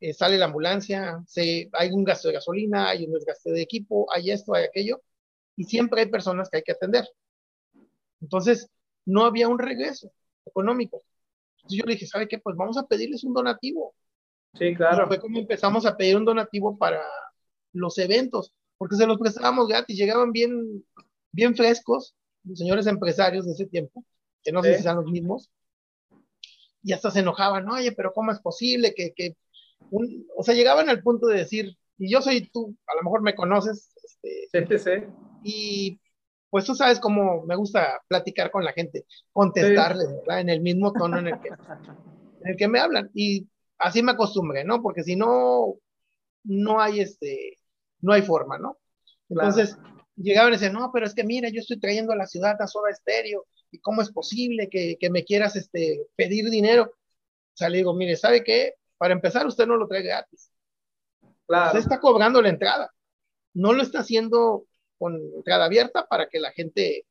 [0.00, 4.08] eh, sale la ambulancia, se, hay un gasto de gasolina, hay un desgaste de equipo,
[4.12, 5.00] hay esto, hay aquello,
[5.54, 7.08] y siempre hay personas que hay que atender.
[8.20, 8.68] Entonces,
[9.04, 10.10] no había un regreso
[10.44, 11.04] económico.
[11.62, 12.38] Entonces yo le dije, ¿sabe qué?
[12.38, 13.94] Pues vamos a pedirles un donativo.
[14.54, 15.04] Sí, claro.
[15.04, 17.02] Y fue como empezamos a pedir un donativo para
[17.72, 20.84] los eventos, porque se los prestábamos gratis, llegaban bien,
[21.30, 24.04] bien frescos, los señores empresarios de ese tiempo,
[24.42, 25.50] que no sé si sean los mismos,
[26.82, 29.36] y hasta se enojaban, oye, pero ¿cómo es posible que, que
[29.90, 30.26] un...
[30.36, 33.34] o sea, llegaban al punto de decir, y yo soy tú, a lo mejor me
[33.34, 34.90] conoces, este, sí, sí.
[35.44, 36.00] y
[36.52, 40.40] pues tú sabes cómo me gusta platicar con la gente, contestarles, ¿verdad?
[40.40, 43.10] En el mismo tono en el, que, en el que me hablan.
[43.14, 44.82] Y así me acostumbré, ¿no?
[44.82, 45.76] Porque si no,
[46.44, 47.58] no hay este,
[48.02, 48.76] no hay forma, ¿no?
[49.30, 49.78] Entonces,
[50.14, 52.66] llegaban y decían, no, pero es que mira, yo estoy trayendo a la ciudad a
[52.66, 56.82] Soda Estéreo, ¿y cómo es posible que, que, me quieras este, pedir dinero?
[56.82, 58.74] O sea, le digo, mire, ¿sabe qué?
[58.98, 60.52] Para empezar, usted no lo trae gratis.
[61.46, 61.68] Claro.
[61.68, 62.92] Usted está cobrando la entrada.
[63.54, 64.66] No lo está haciendo
[65.02, 67.06] con entrada abierta para que la gente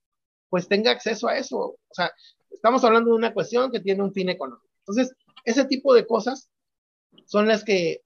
[0.49, 1.58] pues tenga acceso a eso.
[1.60, 2.10] O sea,
[2.49, 4.65] estamos hablando de una cuestión que tiene un fin económico.
[4.80, 6.49] Entonces, ese tipo de cosas
[7.25, 8.01] son las que,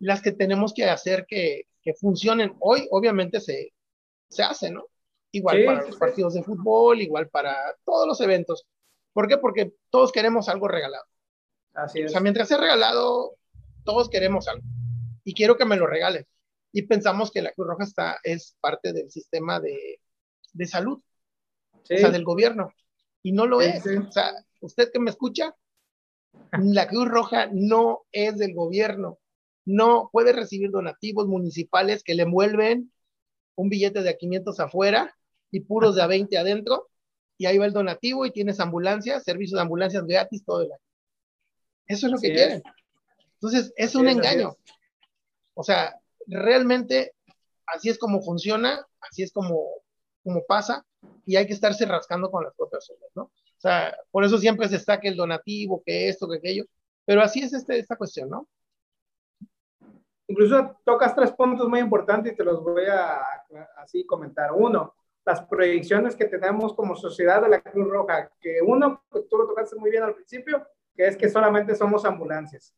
[0.00, 2.54] las que tenemos que hacer que, que funcionen.
[2.60, 3.72] Hoy, obviamente, se,
[4.28, 4.84] se hace, ¿no?
[5.32, 8.66] Igual para los partidos de fútbol, igual para todos los eventos.
[9.14, 9.38] ¿Por qué?
[9.38, 11.04] Porque todos queremos algo regalado.
[11.72, 12.06] Así es.
[12.06, 13.36] O sea, mientras sea regalado,
[13.82, 14.66] todos queremos algo.
[15.24, 16.26] Y quiero que me lo regalen
[16.76, 19.98] y pensamos que la Cruz Roja está, es parte del sistema de,
[20.52, 21.00] de salud,
[21.84, 21.94] sí.
[21.94, 22.70] o sea, del gobierno,
[23.22, 23.82] y no lo sí, es.
[23.82, 23.96] Sí.
[23.96, 25.56] O sea, usted que me escucha,
[26.52, 29.18] la Cruz Roja no es del gobierno,
[29.64, 32.92] no puede recibir donativos municipales que le envuelven
[33.54, 35.16] un billete de a 500 afuera
[35.50, 36.90] y puros de a 20 adentro,
[37.38, 40.82] y ahí va el donativo y tienes ambulancia, servicio de ambulancias gratis todo el año.
[41.86, 42.62] Eso es lo que quieren.
[43.32, 44.58] Entonces, es un engaño.
[45.54, 47.12] O sea, realmente
[47.66, 49.66] así es como funciona, así es como,
[50.22, 50.84] como pasa,
[51.24, 53.22] y hay que estarse rascando con las propias uñas, ¿no?
[53.24, 56.64] O sea, por eso siempre se está que el donativo, que esto, que aquello,
[57.04, 58.48] pero así es este, esta cuestión, ¿no?
[60.28, 63.22] Incluso tocas tres puntos muy importantes y te los voy a
[63.76, 64.52] así comentar.
[64.52, 69.46] Uno, las proyecciones que tenemos como sociedad de la Cruz Roja, que uno, tú lo
[69.46, 72.74] tocaste muy bien al principio, que es que solamente somos ambulancias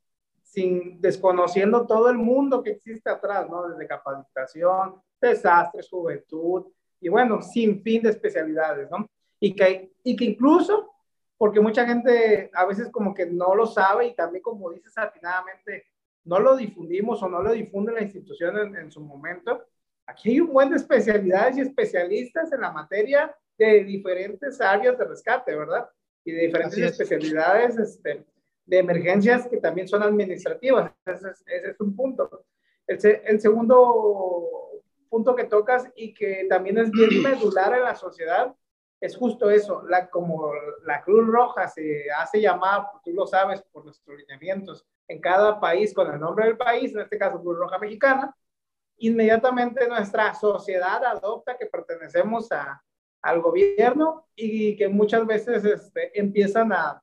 [0.48, 3.68] sin desconociendo todo el mundo que existe atrás, ¿no?
[3.68, 6.66] Desde capacitación, desastres, juventud
[7.00, 9.06] y bueno, sin fin de especialidades, ¿no?
[9.38, 10.90] Y que, y que incluso,
[11.37, 15.84] porque mucha gente a veces como que no lo sabe y también como dices atinadamente,
[16.24, 19.64] no lo difundimos o no lo difunde la institución en, en su momento,
[20.06, 25.04] aquí hay un buen de especialidades y especialistas en la materia de diferentes áreas de
[25.04, 25.90] rescate, ¿verdad?
[26.24, 28.24] Y de diferentes especialidades, este,
[28.68, 30.92] de emergencias que también son administrativas.
[31.07, 32.44] Ese es, ese es un punto.
[32.87, 38.54] El, el, segundo punto que tocas y que también es bien medular en la sociedad
[39.00, 40.52] es justo eso, la, como
[40.85, 45.94] la Cruz Roja se hace llamar, tú lo sabes, por nuestros lineamientos, en cada país
[45.94, 48.37] con el nombre del país, en este caso Cruz Roja Mexicana,
[48.98, 52.83] inmediatamente nuestra sociedad adopta que pertenecemos a,
[53.22, 57.00] al gobierno y que muchas veces este, empiezan a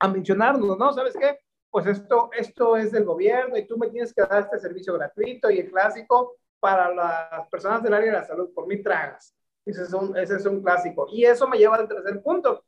[0.00, 0.92] a mencionarnos, ¿no?
[0.92, 1.38] ¿Sabes qué?
[1.70, 5.50] Pues esto, esto es del gobierno y tú me tienes que dar este servicio gratuito
[5.50, 9.34] y el clásico para las personas del área de la salud, por mí tragas.
[9.64, 11.06] Ese es un, ese es un clásico.
[11.10, 12.64] Y eso me lleva al tercer punto.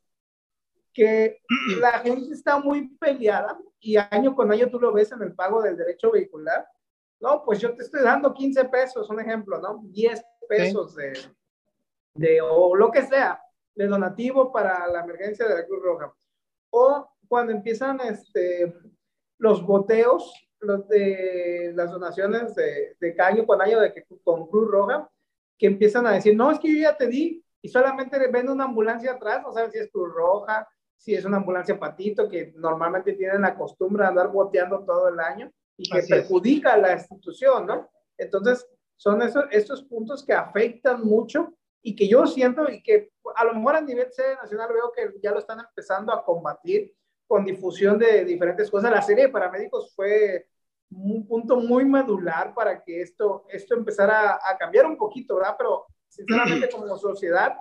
[0.93, 1.41] que
[1.79, 5.61] la gente está muy peleada y año con año tú lo ves en el pago
[5.61, 6.67] del derecho vehicular.
[7.19, 9.81] No, pues yo te estoy dando 15 pesos, un ejemplo, ¿no?
[9.83, 11.13] 10 pesos de,
[12.15, 13.41] de, o lo que sea,
[13.75, 16.13] de donativo para la emergencia de la Cruz Roja.
[16.69, 18.73] O cuando empiezan este,
[19.37, 24.69] los boteos, los de las donaciones de, de año con año de que, con Cruz
[24.69, 25.09] Roja,
[25.57, 28.65] que empiezan a decir, no, es que yo ya te di, y solamente ven una
[28.65, 33.13] ambulancia atrás, no saben si es Cruz Roja, si es una ambulancia patito, que normalmente
[33.13, 37.65] tienen la costumbre de andar boteando todo el año y que perjudica a la institución,
[37.65, 37.89] ¿no?
[38.17, 43.43] Entonces, son esos, estos puntos que afectan mucho y que yo siento y que a
[43.43, 46.93] lo mejor a nivel sede nacional veo que ya lo están empezando a combatir
[47.33, 48.91] con difusión de diferentes cosas.
[48.91, 50.45] La serie de paramédicos fue
[50.91, 55.55] un punto muy medular para que esto, esto empezara a, cambiar un poquito, ¿verdad?
[55.57, 57.55] Pero sinceramente como sociedad,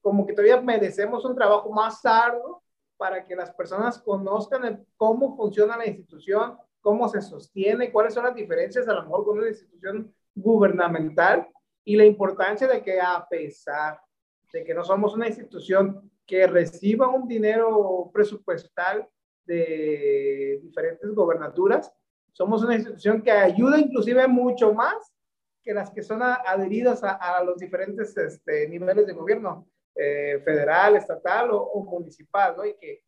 [0.00, 2.62] como que todavía merecemos un trabajo más arduo
[2.96, 8.34] para que las personas conozcan cómo funciona la institución, cómo se sostiene, cuáles son las
[8.34, 11.46] diferencias a lo mejor con una institución gubernamental
[11.84, 14.00] y la importancia de que a pesar
[14.50, 19.08] de que no somos una institución que reciba un dinero presupuestal
[19.44, 21.92] de diferentes gobernaturas,
[22.30, 25.12] somos una institución que ayuda inclusive mucho más
[25.60, 29.66] que las que son adheridas a, los diferentes este, niveles de gobierno,
[29.96, 32.64] eh, federal, estatal o, municipal, ¿no?
[32.64, 33.02] Y que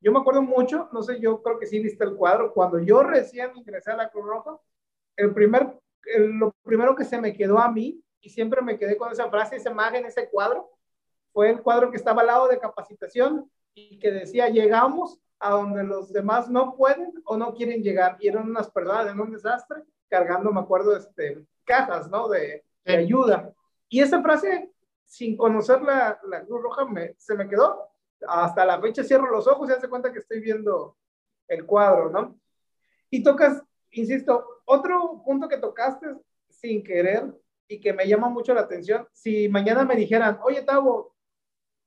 [0.00, 3.02] yo me acuerdo mucho, no sé, yo creo que sí viste el cuadro, cuando yo
[3.02, 4.56] recién ingresé a la Cruz Roja,
[5.16, 5.76] el primer,
[6.16, 9.56] lo primero que se me quedó a mí, y siempre me quedé con esa frase,
[9.56, 10.78] esa imagen, ese cuadro,
[11.32, 15.84] fue el cuadro que estaba al lado de capacitación y que decía, llegamos a donde
[15.84, 18.16] los demás no pueden o no quieren llegar.
[18.20, 22.28] Y eran unas personas en un desastre cargando, me acuerdo, este, cajas, ¿no?
[22.28, 23.52] De, de ayuda.
[23.88, 24.72] Y esa frase,
[25.04, 27.88] sin conocer la, la Cruz Roja, me, se me quedó.
[28.26, 30.96] Hasta la fecha cierro los ojos y hace cuenta que estoy viendo
[31.46, 32.38] el cuadro, ¿no?
[33.10, 33.62] Y tocas,
[33.92, 36.06] insisto, otro punto que tocaste
[36.48, 37.32] sin querer
[37.68, 41.14] y que me llama mucho la atención, si mañana me dijeran, oye, Tavo,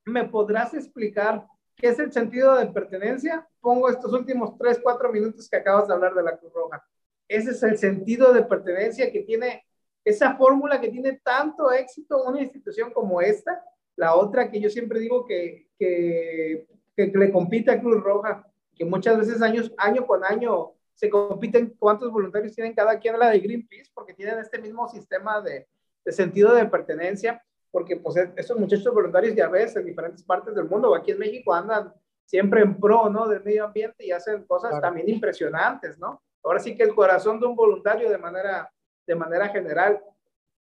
[0.05, 3.47] ¿me podrás explicar qué es el sentido de pertenencia?
[3.59, 6.83] Pongo estos últimos tres, cuatro minutos que acabas de hablar de la Cruz Roja.
[7.27, 9.65] Ese es el sentido de pertenencia que tiene
[10.03, 13.63] esa fórmula que tiene tanto éxito una institución como esta.
[13.95, 18.85] La otra que yo siempre digo que, que, que le compite a Cruz Roja, que
[18.85, 23.39] muchas veces años, año con año se compiten cuántos voluntarios tienen cada quien, la de
[23.39, 25.67] Greenpeace, porque tienen este mismo sistema de,
[26.03, 30.53] de sentido de pertenencia porque pues e-, esos muchachos voluntarios ya ves en diferentes partes
[30.53, 31.93] del mundo, aquí en México andan
[32.25, 33.27] siempre en pro, ¿no?
[33.27, 36.21] Del medio ambiente y hacen cosas también impresionantes, ¿no?
[36.43, 38.71] Ahora sí que el corazón de un voluntario de manera,
[39.05, 40.01] de manera general.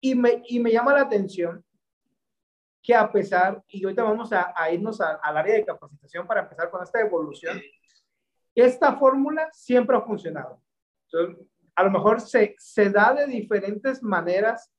[0.01, 1.65] Y me, y me llama la atención
[2.83, 6.69] que a pesar, y ahorita vamos a, a irnos al área de capacitación para empezar
[6.69, 7.61] con esta evolución,
[8.55, 10.61] esta fórmula siempre ha funcionado.
[11.07, 14.71] Entonces, a lo mejor se, se da de diferentes maneras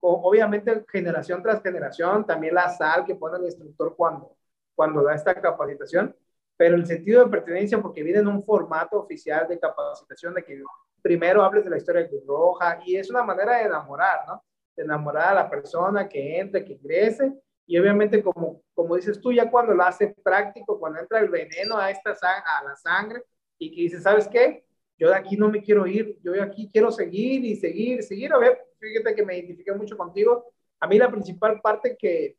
[0.00, 4.36] obviamente generación tras generación, también la sal que pone el instructor cuando,
[4.74, 6.14] cuando da esta capacitación,
[6.56, 10.62] pero el sentido de pertenencia, porque viene en un formato oficial de capacitación, de que
[11.02, 14.42] primero hables de la historia de Cruz Roja, y es una manera de enamorar, ¿no?
[14.76, 17.32] De enamorar a la persona que entre, que ingrese,
[17.66, 21.76] y obviamente como, como dices tú, ya cuando lo hace práctico, cuando entra el veneno
[21.76, 23.22] a, esta, a la sangre,
[23.58, 24.64] y que dice, ¿sabes qué?
[24.98, 28.32] Yo de aquí no me quiero ir, yo de aquí quiero seguir y seguir, seguir,
[28.32, 30.52] a ver, fíjate que me identifiqué mucho contigo.
[30.80, 32.36] A mí la principal parte que,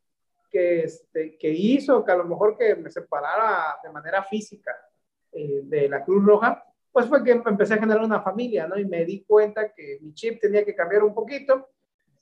[0.50, 4.76] que, este, que hizo que a lo mejor que me separara de manera física
[5.32, 8.78] eh, de la Cruz Roja, pues fue que empecé a generar una familia, ¿no?
[8.78, 11.68] Y me di cuenta que mi chip tenía que cambiar un poquito.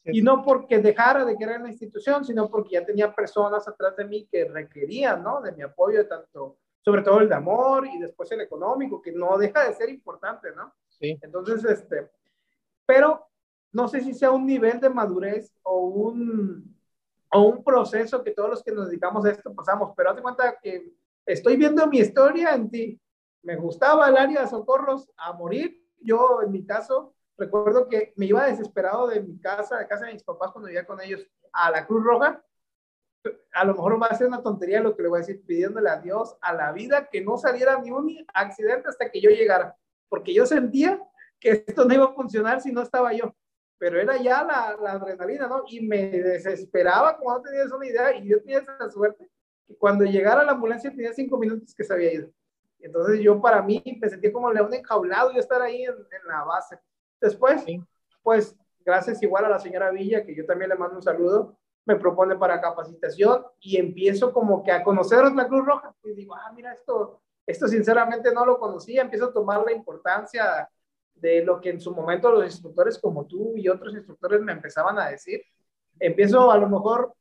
[0.04, 4.06] Y no porque dejara de querer la institución, sino porque ya tenía personas atrás de
[4.06, 5.42] mí que requerían, ¿no?
[5.42, 9.36] De mi apoyo, tanto, sobre todo el de amor y después el económico, que no
[9.36, 10.72] deja de ser importante, ¿no?
[10.88, 11.18] Sí.
[11.20, 12.10] Entonces, este,
[12.86, 13.28] pero
[13.72, 16.74] no sé si sea un nivel de madurez o un,
[17.30, 20.58] o un proceso que todos los que nos dedicamos a esto pasamos, pero hazte cuenta
[20.62, 20.94] que
[21.26, 22.98] estoy viendo mi historia en ti.
[23.42, 25.84] Me gustaba el área de socorros a morir.
[26.00, 30.14] Yo, en mi caso, recuerdo que me iba desesperado de mi casa, de casa de
[30.14, 31.20] mis papás, cuando iba con ellos
[31.52, 32.42] a la Cruz Roja.
[33.52, 35.90] A lo mejor va a ser una tontería lo que le voy a decir, pidiéndole
[35.90, 39.76] a Dios a la vida que no saliera ni un accidente hasta que yo llegara,
[40.08, 41.02] porque yo sentía
[41.40, 43.34] que esto no iba a funcionar si no estaba yo
[43.78, 45.62] pero era ya la, la, adrenalina, ¿no?
[45.68, 49.30] Y me desesperaba como no tenías una idea y yo tenía esa suerte
[49.66, 52.30] que cuando llegara la ambulancia tenía cinco minutos que se había ido.
[52.80, 56.42] Entonces yo para mí me sentí como león enjaulado y estar ahí en, en la
[56.44, 56.78] base.
[57.20, 57.64] Después,
[58.22, 61.56] pues gracias igual a la señora Villa, que yo también le mando un saludo,
[61.88, 65.94] me propone para capacitación y empiezo como que a conocer la Cruz Roja.
[66.04, 70.68] Y digo, ah, mira, esto, esto sinceramente no lo conocía, empiezo a tomar la importancia
[71.14, 74.98] de lo que en su momento los instructores como tú y otros instructores me empezaban
[74.98, 75.40] a decir.
[75.98, 77.14] Empiezo a lo mejor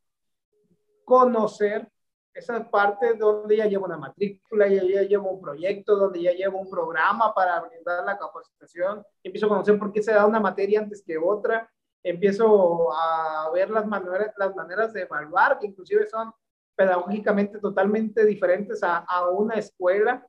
[1.05, 1.89] conocer
[2.34, 6.59] esa parte donde ya llevo una matrícula, ya, ya llevo un proyecto, donde ya llevo
[6.59, 10.82] un programa para brindar la capacitación, empiezo a conocer por qué se da una materia
[10.82, 11.72] antes que otra,
[12.10, 16.32] empiezo a ver las maneras, las maneras de evaluar, que inclusive son
[16.76, 20.26] pedagógicamente totalmente diferentes a, a una escuela.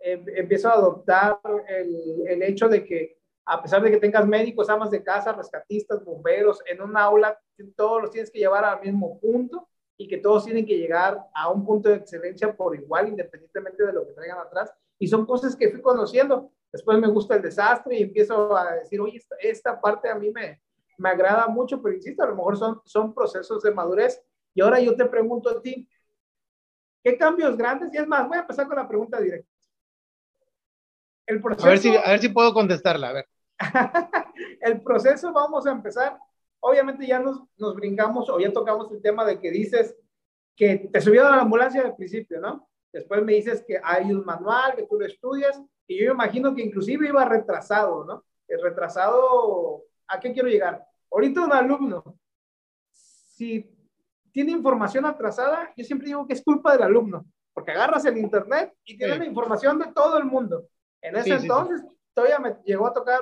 [0.00, 4.70] Em, empiezo a adoptar el, el, hecho de que a pesar de que tengas médicos,
[4.70, 7.38] amas de casa, rescatistas, bomberos, en un aula
[7.76, 11.50] todos los tienes que llevar al mismo punto y que todos tienen que llegar a
[11.50, 14.72] un punto de excelencia por igual, independientemente de lo que traigan atrás.
[14.98, 16.52] Y son cosas que fui conociendo.
[16.72, 20.30] Después me gusta el desastre y empiezo a decir, oye, esta, esta parte a mí
[20.30, 20.60] me,
[20.98, 24.22] me agrada mucho, pero insisto, a lo mejor son, son procesos de madurez.
[24.54, 25.88] Y ahora yo te pregunto a ti,
[27.02, 27.94] ¿qué cambios grandes?
[27.94, 29.48] Y es más, voy a empezar con la pregunta directa.
[31.26, 33.28] El proceso, a, ver si, a ver si puedo contestarla, a ver.
[34.60, 36.18] el proceso, vamos a empezar.
[36.60, 39.96] Obviamente ya nos, nos brincamos o ya tocamos el tema de que dices
[40.56, 42.68] que te subieron a la ambulancia al principio, ¿no?
[42.92, 46.54] Después me dices que hay un manual, que tú lo estudias, y yo me imagino
[46.54, 48.24] que inclusive iba retrasado, ¿no?
[48.48, 50.87] El retrasado, ¿a qué quiero llegar?
[51.10, 52.18] Ahorita un alumno,
[52.92, 53.70] si
[54.32, 58.74] tiene información atrasada, yo siempre digo que es culpa del alumno, porque agarras el internet
[58.84, 60.68] y tienes la información de todo el mundo.
[61.00, 61.82] En ese entonces,
[62.14, 63.20] todavía me llegó a tocar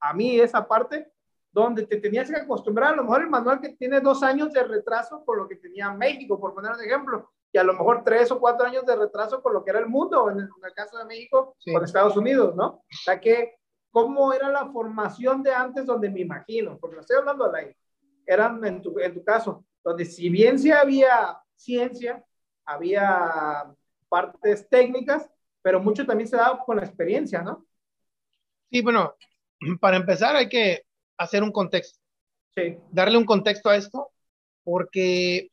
[0.00, 1.10] a mí esa parte
[1.50, 4.62] donde te tenías que acostumbrar, a lo mejor el manual que tiene dos años de
[4.62, 8.30] retraso por lo que tenía México, por poner un ejemplo, y a lo mejor tres
[8.30, 11.06] o cuatro años de retraso por lo que era el mundo, en el, caso de
[11.06, 12.66] México, con Estados Unidos, ¿no?
[12.66, 13.56] O sea que
[13.98, 17.76] cómo era la formación de antes donde me imagino, porque lo estoy hablando al aire,
[18.24, 22.24] eran en tu, en tu caso, donde si bien sí había ciencia,
[22.64, 23.74] había
[24.08, 25.28] partes técnicas,
[25.62, 27.66] pero mucho también se daba con la experiencia, ¿no?
[28.70, 29.16] Sí, bueno,
[29.80, 30.84] para empezar hay que
[31.16, 31.98] hacer un contexto.
[32.54, 32.78] Sí.
[32.92, 34.12] Darle un contexto a esto,
[34.62, 35.50] porque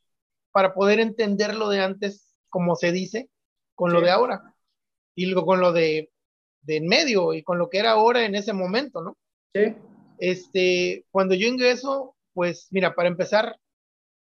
[0.52, 3.28] para poder entender lo de antes, como se dice,
[3.74, 4.54] con lo de ahora,
[5.16, 6.12] y luego con lo de
[6.66, 9.16] de en medio y con lo que era ahora en ese momento, ¿no?
[9.54, 9.74] Sí.
[10.18, 13.56] Este, cuando yo ingreso, pues mira, para empezar,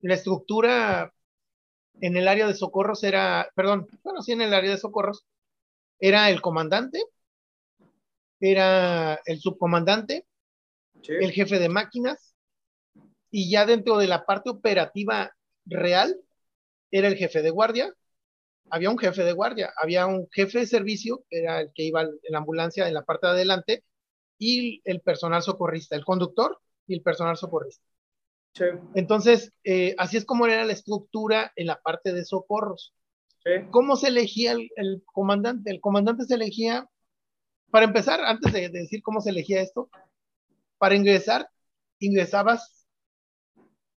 [0.02, 1.14] la estructura
[2.02, 5.26] en el área de socorros era, perdón, bueno, sí, en el área de socorros,
[6.00, 7.02] era el comandante,
[8.40, 10.26] era el subcomandante,
[11.02, 11.14] sí.
[11.20, 12.36] el jefe de máquinas,
[13.32, 15.34] y ya dentro de la parte operativa
[15.66, 16.20] real,
[16.92, 17.94] era el jefe de guardia,
[18.70, 22.02] había un jefe de guardia, había un jefe de servicio, que era el que iba
[22.02, 23.84] en la ambulancia en la parte de adelante,
[24.38, 27.86] y el personal socorrista, el conductor y el personal socorrista.
[28.54, 28.66] Sí.
[28.96, 32.94] Entonces, eh, así es como era la estructura en la parte de socorros.
[33.44, 33.52] Sí.
[33.72, 35.72] ¿Cómo se elegía el, el, comandante?
[35.72, 36.88] El comandante se elegía,
[37.72, 39.90] para empezar, antes de, de decir cómo se elegía esto,
[40.78, 41.50] para ingresar,
[42.00, 42.86] ingresabas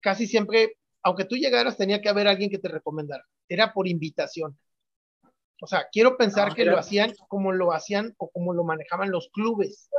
[0.02, 3.26] casi siempre, aunque tú llegaras, tenía que haber alguien que te recomendara.
[3.50, 4.58] Era por invitación.
[5.62, 9.12] O sea, quiero pensar Ah, que lo hacían como lo hacían o como lo manejaban
[9.12, 9.90] los clubes,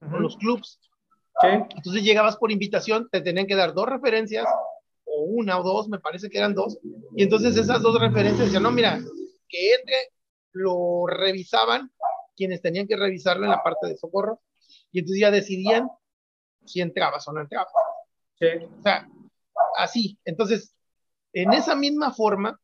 [0.00, 0.80] o los clubs.
[1.40, 1.48] Sí.
[1.48, 4.46] Entonces llegabas por invitación, te tenían que dar dos referencias,
[5.04, 6.78] o una o dos, me parece que eran dos,
[7.16, 9.00] y entonces esas dos referencias decían, no, mira,
[9.48, 9.96] que entre,
[10.52, 11.90] lo revisaban,
[12.36, 14.40] quienes tenían que revisarlo en la parte de socorro,
[14.92, 15.88] y entonces ya decidían
[16.64, 17.72] si entrabas o no entrabas.
[18.38, 18.46] Sí.
[18.78, 19.08] O sea,
[19.76, 20.18] así.
[20.24, 20.74] Entonces,
[21.32, 22.60] en esa misma forma,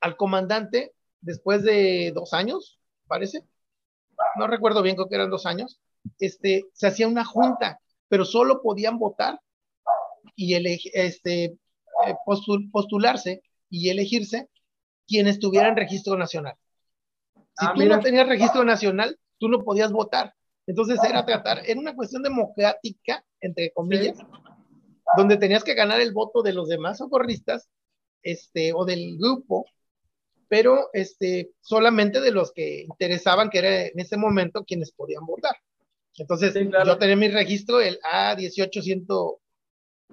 [0.00, 3.42] al comandante, después de dos años, parece,
[4.36, 5.80] no recuerdo bien, creo que eran dos años,
[6.18, 9.40] este, se hacía una junta, pero solo podían votar
[10.36, 10.54] y
[10.94, 14.48] este, eh, postul- postularse y elegirse
[15.06, 16.54] quienes tuvieran registro nacional.
[17.34, 17.96] Si Ah, tú mira.
[17.96, 20.34] no tenías registro nacional, tú no podías votar.
[20.66, 24.18] Entonces era tratar, era una cuestión democrática, entre comillas,
[25.16, 27.68] donde tenías que ganar el voto de los demás socorristas,
[28.22, 29.66] este, o del grupo,
[30.48, 35.56] pero este, solamente de los que interesaban, que era en ese momento quienes podían votar.
[36.16, 36.86] Entonces, Sí, claro.
[36.86, 39.38] yo tenía mi registro, el A1800,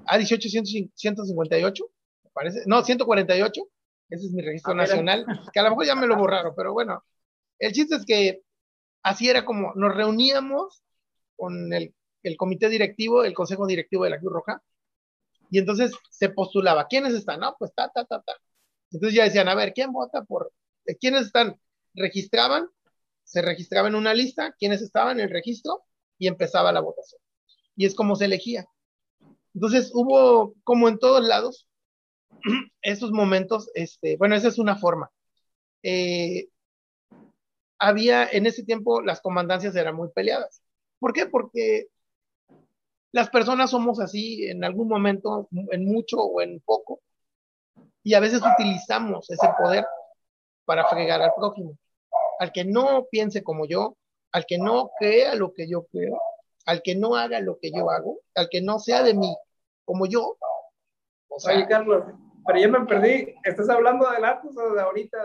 [0.05, 1.83] A18158,
[2.23, 3.61] me parece, no, 148,
[4.09, 6.73] ese es mi registro Ah, nacional, que a lo mejor ya me lo borraron, pero
[6.73, 7.03] bueno,
[7.59, 8.41] el chiste es que
[9.03, 10.83] así era como nos reuníamos
[11.35, 11.93] con el,
[12.23, 14.61] el comité directivo, el consejo directivo de la Cruz Roja,
[15.51, 17.41] y entonces se postulaba, ¿quiénes están?
[17.41, 18.33] No, pues ta, ta, ta, ta.
[18.89, 20.51] Entonces ya decían, a ver, ¿quién vota por?
[20.85, 21.59] eh, ¿Quiénes están?
[21.93, 22.69] Registraban,
[23.25, 25.83] se registraba en una lista, quiénes estaban en el registro
[26.17, 27.21] y empezaba la votación.
[27.75, 28.65] Y es como se elegía.
[29.53, 31.67] Entonces hubo, como en todos lados,
[32.81, 35.11] esos momentos, este, bueno, esa es una forma.
[35.83, 36.47] Eh,
[37.77, 40.61] había en ese tiempo las comandancias eran muy peleadas.
[40.99, 41.25] ¿Por qué?
[41.25, 41.87] Porque
[43.11, 47.01] las personas somos así en algún momento, en mucho o en poco,
[48.03, 49.85] y a veces utilizamos ese poder
[50.65, 51.77] para fregar al prójimo.
[52.39, 53.97] Al que no piense como yo,
[54.31, 56.19] al que no crea lo que yo creo,
[56.65, 59.35] al que no haga lo que yo hago, al que no sea de mí
[59.85, 60.37] como yo.
[61.27, 62.03] O sea, Oye, Carlos,
[62.45, 63.35] pero ya me perdí.
[63.43, 65.17] ¿Estás hablando de antes o de ahorita?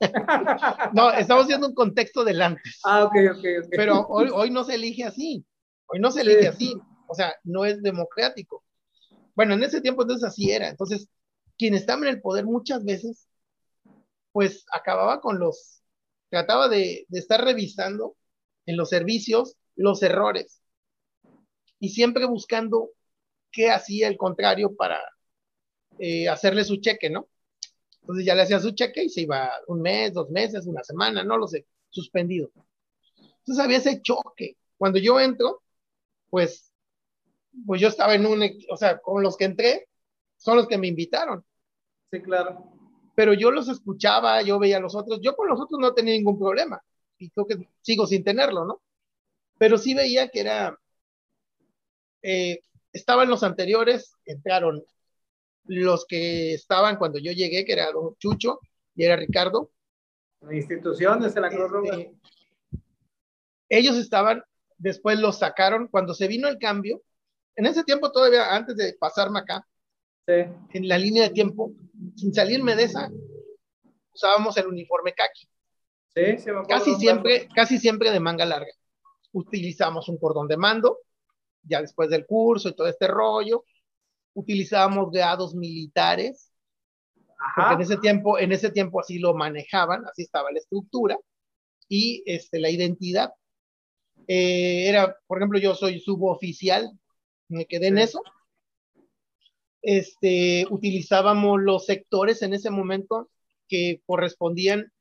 [0.92, 2.80] No, estamos haciendo un contexto del antes.
[2.84, 3.68] Ah, ok, ok, ok.
[3.70, 5.44] Pero hoy, hoy no se elige así.
[5.86, 6.80] Hoy no se elige así.
[7.08, 8.64] O sea, no es democrático.
[9.34, 10.68] Bueno, en ese tiempo entonces así era.
[10.68, 11.08] Entonces,
[11.56, 13.28] quien estaba en el poder muchas veces,
[14.32, 15.82] pues acababa con los,
[16.30, 18.16] trataba de, estar revisando
[18.66, 20.60] en los servicios los errores
[21.80, 22.90] y siempre buscando
[23.50, 25.00] qué hacía el contrario para
[25.98, 27.28] eh, hacerle su cheque, ¿no?
[28.00, 31.22] Entonces ya le hacía su cheque y se iba un mes, dos meses, una semana,
[31.24, 32.50] no lo sé, suspendido.
[33.16, 34.56] Entonces había ese choque.
[34.76, 35.62] Cuando yo entro,
[36.30, 36.67] pues,
[37.66, 39.88] pues yo estaba en un, o sea, con los que entré,
[40.36, 41.44] son los que me invitaron.
[42.10, 42.64] Sí, claro.
[43.14, 46.14] Pero yo los escuchaba, yo veía a los otros, yo con los otros no tenía
[46.14, 46.80] ningún problema
[47.18, 48.80] y creo que sigo sin tenerlo, ¿no?
[49.58, 50.78] Pero sí veía que era,
[52.22, 52.60] eh,
[52.92, 54.84] estaban los anteriores, entraron
[55.64, 58.60] los que estaban cuando yo llegué, que era Don Chucho
[58.94, 59.70] y era Ricardo.
[60.50, 61.96] Instituciones en la Cruz Roja.
[61.96, 62.14] Este,
[63.68, 64.42] ellos estaban,
[64.78, 67.02] después los sacaron, cuando se vino el cambio,
[67.58, 69.66] en ese tiempo todavía, antes de pasarme acá,
[70.28, 71.72] en la línea de tiempo,
[72.14, 73.10] sin salirme de esa,
[74.14, 75.48] usábamos el uniforme kaki.
[76.14, 78.70] Sí, sí, me casi siempre, casi siempre de manga larga.
[79.32, 80.98] Utilizamos un cordón de mando,
[81.62, 83.64] ya después del curso y todo este rollo,
[84.34, 86.52] utilizábamos grados militares,
[87.56, 91.18] porque en ese tiempo, en ese tiempo así lo manejaban, así estaba la estructura
[91.88, 93.32] y este, la identidad.
[94.28, 96.92] Eh, era, por ejemplo, yo soy suboficial,
[97.48, 98.22] me quedé en eso.
[99.82, 103.30] Este, utilizábamos los sectores en ese momento
[103.68, 104.92] que correspondían,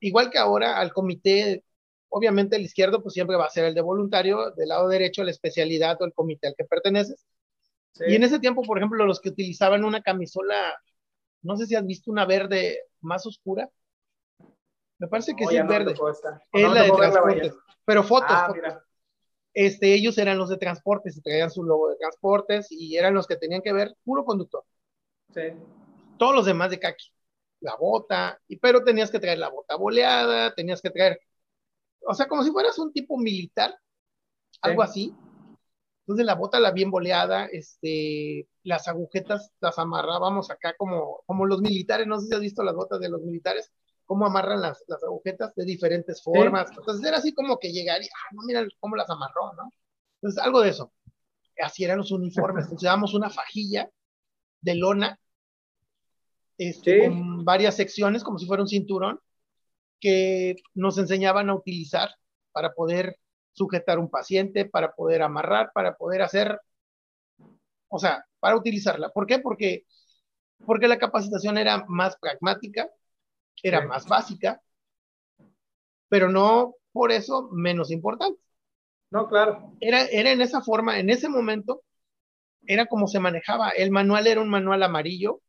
[0.00, 1.64] igual que ahora, al comité,
[2.08, 5.30] obviamente el izquierdo pues siempre va a ser el de voluntario, del lado derecho la
[5.30, 7.26] especialidad o el comité al que perteneces,
[8.06, 10.74] y en ese tiempo, por ejemplo, los que utilizaban una camisola,
[11.42, 13.70] no sé si has visto una verde más oscura.
[14.98, 15.94] Me parece que sí es verde.
[16.52, 17.54] Es la de transportes.
[17.84, 18.82] Pero fotos, ah,
[19.54, 23.26] Este, ellos eran los de transportes y traían su logo de transportes y eran los
[23.26, 24.64] que tenían que ver puro conductor.
[25.32, 25.42] Sí.
[26.18, 27.06] Todos los demás de kaki.
[27.60, 31.18] La bota, y, pero tenías que traer la bota boleada, tenías que traer,
[32.06, 33.74] o sea, como si fueras un tipo militar,
[34.60, 35.14] algo así,
[36.00, 41.62] entonces la bota la bien boleada, este, las agujetas las amarrábamos acá como, como los
[41.62, 43.72] militares, no sé si has visto las botas de los militares,
[44.06, 46.70] cómo amarran las, las agujetas de diferentes formas.
[46.76, 49.70] Entonces era así como que llegaría, ah, no, mira cómo las amarró, ¿no?
[50.20, 50.92] Entonces algo de eso.
[51.62, 52.64] Así eran los uniformes.
[52.64, 53.90] Entonces dábamos una fajilla
[54.60, 55.18] de lona
[56.58, 59.20] este, con varias secciones, como si fuera un cinturón,
[60.00, 62.10] que nos enseñaban a utilizar
[62.52, 63.18] para poder
[63.52, 66.60] sujetar un paciente, para poder amarrar, para poder hacer,
[67.88, 69.10] o sea, para utilizarla.
[69.10, 69.38] ¿Por qué?
[69.38, 69.86] Porque,
[70.66, 72.88] porque la capacitación era más pragmática,
[73.64, 74.62] era más básica,
[76.08, 78.38] pero no por eso menos importante.
[79.10, 79.72] No, claro.
[79.80, 81.82] Era, era en esa forma, en ese momento,
[82.66, 83.70] era como se manejaba.
[83.70, 85.40] El manual era un manual amarillo,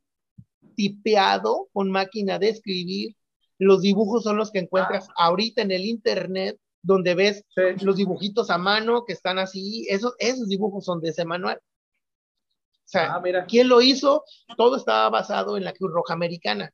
[0.75, 3.15] tipeado con máquina de escribir.
[3.59, 5.27] Los dibujos son los que encuentras ah.
[5.27, 7.43] ahorita en el internet donde ves
[7.81, 11.57] los dibujitos a mano que están así, esos, esos dibujos son de ese manual.
[11.57, 14.23] O sea, ah, ¿quién lo hizo?
[14.55, 16.71] Todo estaba basado en la Cruz Roja Americana.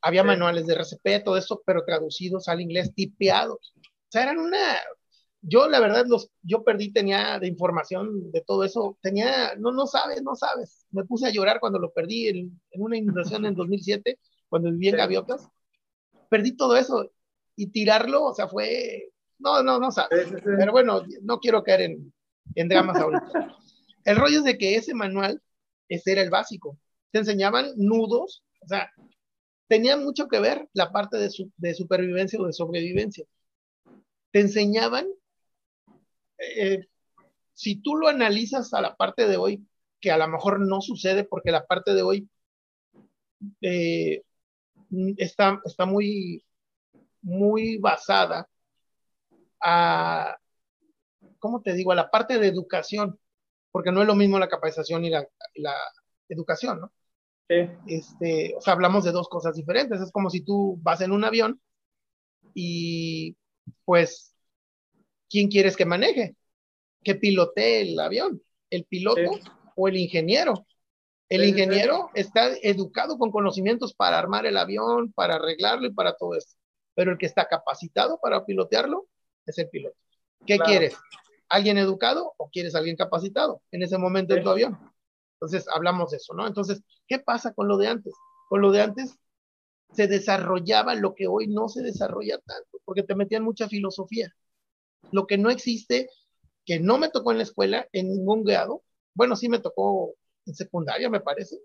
[0.00, 3.74] Había manuales de RCP, todo eso, pero traducidos al inglés, tipeados.
[3.76, 4.58] O sea, eran una...
[5.40, 9.86] Yo, la verdad, los, yo perdí, tenía de información de todo eso, tenía, no, no
[9.86, 10.84] sabes, no sabes.
[10.90, 14.18] Me puse a llorar cuando lo perdí en, en una inundación en 2007,
[14.48, 15.48] cuando viví en Gaviotas.
[16.28, 17.10] Perdí todo eso
[17.54, 20.28] y tirarlo, o sea, fue, no, no, no sabes.
[20.44, 22.12] Pero bueno, no quiero caer en,
[22.54, 23.56] en dramas ahorita.
[24.04, 25.40] El rollo es de que ese manual,
[25.88, 26.78] ese era el básico.
[27.10, 28.90] Te enseñaban nudos, o sea,
[29.68, 33.24] tenía mucho que ver la parte de, su, de supervivencia o de sobrevivencia.
[34.32, 35.06] Te enseñaban,
[36.38, 36.86] eh,
[37.54, 39.66] si tú lo analizas a la parte de hoy,
[40.00, 42.28] que a lo mejor no sucede porque la parte de hoy
[43.60, 44.22] eh,
[45.16, 46.44] está, está muy
[47.22, 48.48] muy basada
[49.60, 50.36] a,
[51.38, 53.18] ¿cómo te digo?, a la parte de educación,
[53.70, 55.74] porque no es lo mismo la capacitación y la, la
[56.28, 56.92] educación, ¿no?
[57.48, 57.68] Sí.
[57.86, 60.00] Este, o sea, hablamos de dos cosas diferentes.
[60.00, 61.60] Es como si tú vas en un avión
[62.54, 63.36] y
[63.84, 64.34] pues,
[65.30, 66.36] ¿quién quieres que maneje?
[67.02, 69.40] Que pilotee el avión, el piloto Sí.
[69.76, 70.66] o el ingeniero.
[71.28, 76.16] El Sí, ingeniero está educado con conocimientos para armar el avión, para arreglarlo y para
[76.16, 76.54] todo esto.
[76.94, 79.06] Pero el que está capacitado para pilotearlo
[79.46, 79.96] es el piloto.
[80.46, 80.70] ¿Qué Claro.
[80.70, 80.96] quieres?
[81.50, 84.78] ¿Alguien educado o quieres alguien capacitado en ese momento en tu avión?
[85.40, 86.46] Entonces, hablamos de eso, ¿no?
[86.46, 88.12] Entonces, ¿qué pasa con lo de antes?
[88.48, 89.16] Con lo de antes
[89.92, 94.34] se desarrollaba lo que hoy no se desarrolla tanto, porque te metían mucha filosofía.
[95.12, 96.10] Lo que no existe,
[96.64, 98.82] que no me tocó en la escuela, en ningún grado,
[99.14, 100.14] bueno, sí me tocó
[100.44, 101.58] en secundaria, me parece,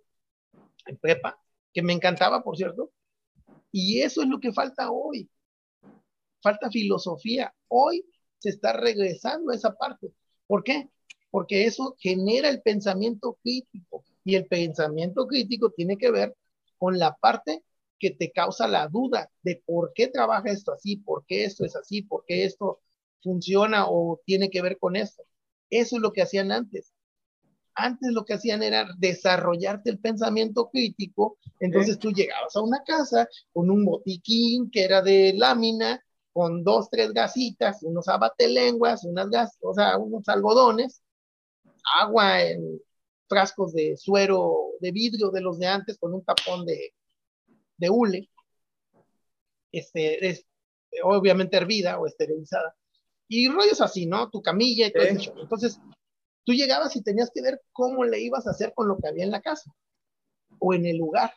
[0.85, 1.39] en prepa,
[1.73, 2.91] que me encantaba, por cierto,
[3.71, 5.29] y eso es lo que falta hoy.
[6.41, 7.53] Falta filosofía.
[7.69, 8.05] Hoy
[8.37, 10.13] se está regresando a esa parte.
[10.45, 10.89] ¿Por qué?
[11.33, 16.37] Porque eso genera el pensamiento crítico y el pensamiento crítico tiene que ver
[16.77, 17.63] con la parte
[17.97, 21.75] que te causa la duda de por qué trabaja esto así, por qué esto es
[21.75, 22.81] así, por qué esto
[23.23, 25.23] funciona o tiene que ver con esto.
[25.71, 26.93] Eso es lo que hacían antes.
[27.73, 33.27] Antes lo que hacían era desarrollarte el pensamiento crítico, entonces tú llegabas a una casa
[33.51, 35.99] con un botiquín que era de lámina,
[36.31, 41.01] con dos, tres gasitas, unos abatelenguas, unas gas, o sea, unos algodones,
[41.99, 42.79] agua en
[43.27, 46.93] frascos de suero de vidrio de los de antes con un tapón de,
[47.77, 48.29] de hule,
[49.71, 50.45] este, es,
[51.03, 52.75] obviamente hervida o esterilizada,
[53.27, 54.29] y rollos así, ¿no?
[54.29, 55.03] Tu camilla y todo.
[55.41, 55.79] Entonces,
[56.43, 59.23] tú llegabas y tenías que ver cómo le ibas a hacer con lo que había
[59.23, 59.73] en la casa
[60.59, 61.33] o en el lugar,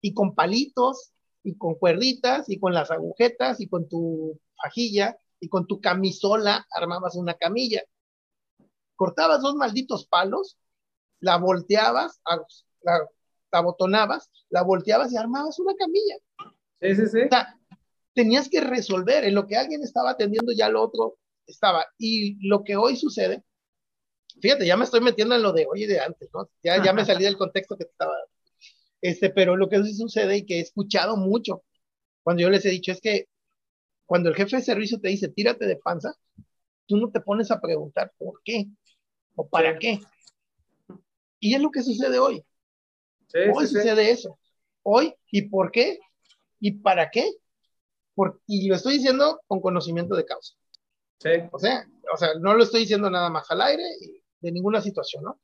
[0.00, 1.12] y con palitos,
[1.42, 6.66] y con cuerditas, y con las agujetas, y con tu fajilla, y con tu camisola
[6.70, 7.82] armabas una camilla.
[9.00, 10.58] Cortabas dos malditos palos,
[11.20, 12.20] la volteabas,
[12.82, 12.98] la,
[13.50, 16.16] la abotonabas, la volteabas y armabas una camilla.
[16.82, 17.20] Sí, sí, sí.
[17.22, 17.58] O sea,
[18.12, 21.86] tenías que resolver en lo que alguien estaba atendiendo, ya lo otro estaba.
[21.96, 23.42] Y lo que hoy sucede,
[24.38, 26.50] fíjate, ya me estoy metiendo en lo de hoy y de antes, ¿no?
[26.62, 28.32] Ya, ya me salí del contexto que te estaba dando.
[29.00, 31.64] Este, pero lo que sí sucede y que he escuchado mucho
[32.22, 33.28] cuando yo les he dicho es que
[34.04, 36.12] cuando el jefe de servicio te dice tírate de panza,
[36.90, 38.66] tú no te pones a preguntar por qué
[39.40, 39.78] o para Sí.
[39.80, 40.00] qué.
[41.40, 42.44] Y es lo que sucede hoy.
[43.28, 44.38] Sí, Hoy sí, sucede eso.
[44.82, 45.98] Hoy, ¿y por qué?
[46.58, 47.32] ¿Y para qué?
[48.14, 50.54] Por- y lo estoy diciendo con conocimiento de causa.
[51.18, 51.30] Sí.
[51.52, 53.84] O sea, o sea, no lo estoy diciendo nada más al aire
[54.40, 55.40] de ninguna situación, ¿no?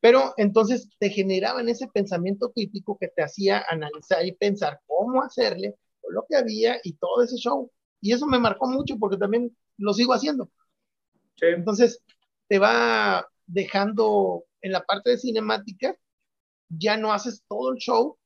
[0.00, 5.76] Pero entonces te generaban ese pensamiento crítico que te hacía analizar y pensar cómo hacerle
[6.08, 7.70] lo que había y todo ese show.
[8.00, 10.50] Y eso me marcó mucho porque también lo sigo haciendo.
[11.36, 11.46] Sí.
[11.54, 12.02] Entonces,
[12.50, 15.96] te va dejando en la parte de cinemática,
[16.68, 18.18] ya no haces todo el show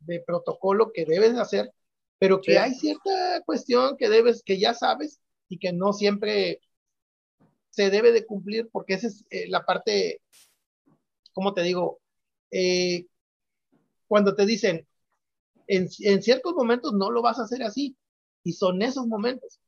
[0.00, 1.70] de protocolo que debes de hacer,
[2.18, 2.56] pero que Sí.
[2.56, 5.20] hay cierta cuestión que debes, que ya sabes
[5.50, 6.62] y que no siempre
[7.68, 10.22] se debe de cumplir porque esa es eh, la parte,
[11.34, 12.00] ¿cómo te digo?
[12.50, 13.04] Eh,
[14.08, 14.88] cuando te dicen,
[15.66, 17.98] en, en ciertos momentos no lo vas a hacer así,
[18.44, 19.60] y son esos momentos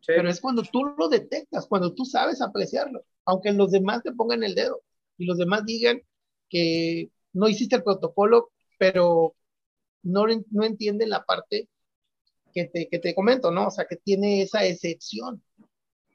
[0.00, 0.12] Sí.
[0.16, 4.42] pero es cuando tú lo detectas, cuando tú sabes apreciarlo, aunque los demás te pongan
[4.42, 4.82] el dedo
[5.18, 6.00] y los demás digan
[6.48, 9.34] que no hiciste el protocolo, pero
[10.02, 11.68] no, no entienden la parte
[12.54, 13.66] que te, que te comento, ¿no?
[13.66, 15.42] O sea, que tiene esa excepción.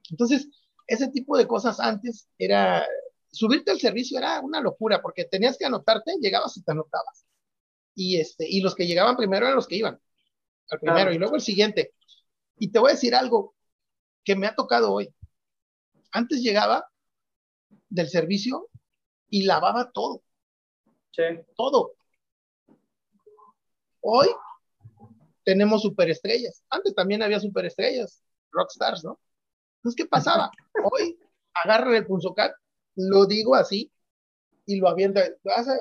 [0.09, 0.47] Entonces,
[0.87, 2.85] ese tipo de cosas antes era,
[3.31, 7.25] subirte al servicio era una locura, porque tenías que anotarte, llegabas y te anotabas.
[7.95, 9.99] Y, este, y los que llegaban primero eran los que iban,
[10.69, 11.13] al primero, Claro.
[11.13, 11.93] y luego el siguiente.
[12.57, 13.52] Y te voy a decir algo
[14.23, 15.13] que me ha tocado hoy.
[16.11, 16.87] Antes llegaba
[17.89, 18.69] del servicio
[19.29, 20.21] y lavaba todo,
[21.11, 21.23] Sí.
[21.55, 21.93] todo.
[24.01, 24.27] Hoy
[25.43, 26.63] tenemos superestrellas.
[26.69, 28.21] Antes también había superestrellas,
[28.51, 29.19] rockstars, ¿no?
[29.77, 30.51] Entonces, ¿qué pasaba?
[30.93, 31.19] Hoy
[31.53, 32.53] agarra el punzocat,
[32.95, 33.91] lo digo así,
[34.65, 35.21] y lo avienta,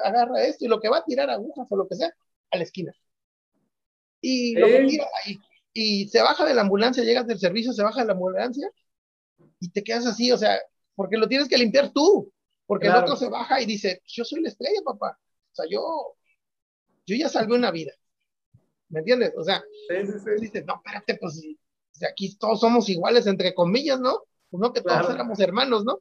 [0.04, 2.12] agarra esto y lo que va a tirar agujas o lo que sea,
[2.50, 2.92] a la esquina.
[4.20, 5.38] Y lo que tira ahí.
[5.74, 8.70] Y se baja de la ambulancia, llegas del servicio, se baja de la ambulancia
[9.60, 10.58] y te quedas así, o sea,
[10.94, 12.30] porque lo tienes que limpiar tú,
[12.66, 12.98] porque Claro.
[13.00, 15.18] el otro se baja y dice, yo soy la estrella, papá.
[15.52, 16.16] O sea, yo,
[17.06, 17.92] yo ya salvé una vida.
[18.88, 19.32] ¿Me entiendes?
[19.36, 20.40] O sea, Sí, sí, tú sí.
[20.42, 21.40] dices, no, espérate, pues
[22.10, 24.24] aquí todos somos iguales, entre comillas, ¿no?
[24.50, 25.14] Pues no que todos Claro.
[25.14, 26.00] éramos hermanos, ¿no?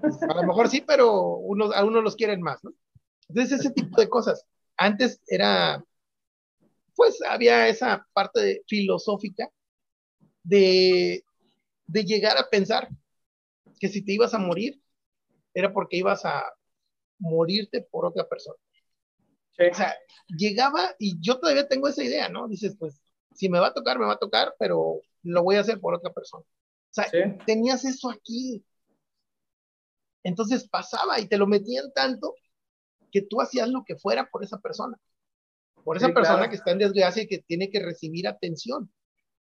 [0.00, 2.72] Pues, a lo mejor sí, pero unos, a uno los quieren más, ¿no?
[3.28, 4.46] Entonces, ese tipo de cosas.
[4.78, 5.84] Antes era,
[6.96, 9.50] pues había esa parte de- filosófica
[10.42, 11.24] de,
[11.86, 12.88] de llegar a pensar
[13.80, 14.80] que si te ibas a morir,
[15.54, 16.44] era porque ibas a
[17.18, 18.58] morirte por otra persona.
[19.68, 19.94] O sea,
[20.28, 22.48] llegaba y yo todavía tengo esa idea, ¿no?
[22.48, 23.00] Dices, pues,
[23.34, 25.94] si me va a tocar, me va a tocar, pero lo voy a hacer por
[25.94, 26.44] otra persona.
[26.44, 27.06] O sea,
[27.44, 28.64] tenías eso aquí.
[30.22, 32.34] Entonces pasaba y te lo metían tanto
[33.12, 34.98] que tú hacías lo que fuera por esa persona.
[35.86, 38.92] Por esa persona que está en desgracia y que tiene que recibir atención.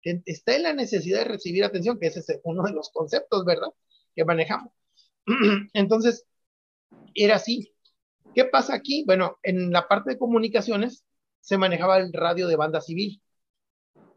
[0.03, 3.69] Está en la necesidad de recibir atención, que ese es uno de los conceptos, ¿verdad?
[4.15, 4.71] Que manejamos.
[5.73, 6.27] Entonces,
[7.15, 7.73] era así.
[8.35, 9.03] ¿Qué pasa aquí?
[9.07, 11.07] Bueno, en la parte de comunicaciones
[11.41, 13.23] se manejaba el radio de banda civil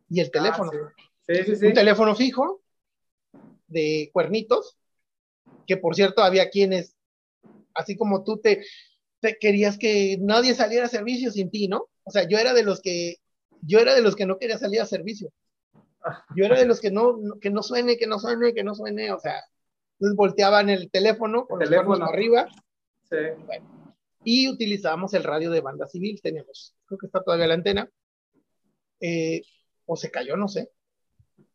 [0.09, 0.71] y el ah, teléfono.
[0.75, 2.61] Un teléfono fijo
[3.67, 4.77] de cuernitos,
[5.65, 6.97] que por cierto había quienes,
[7.73, 8.65] así como tú te,
[9.21, 11.87] te querías que nadie saliera a servicio sin ti, ¿no?
[12.09, 13.17] O sea, yo era de los que,
[13.61, 15.31] yo era de los que no quería salir a servicio.
[16.35, 19.11] Yo era de los que no, que no suene, que no suene, que no suene,
[19.11, 19.39] o sea,
[19.93, 22.47] entonces volteaban el teléfono con el teléfono arriba.
[23.03, 23.15] Sí.
[24.23, 27.87] y utilizábamos el radio de banda civil, teníamos, creo que está todavía la antena,
[28.99, 29.43] eh,
[29.85, 30.71] o se cayó, no sé.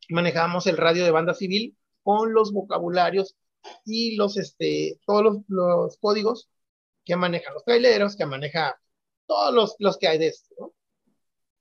[0.08, 3.34] Manejábamos el radio de banda civil con los vocabularios
[3.84, 6.48] y los, este, todos los, los códigos
[7.04, 8.78] que manejan los traileros, que maneja
[9.26, 10.74] todos los, los que hay de esto, ¿no?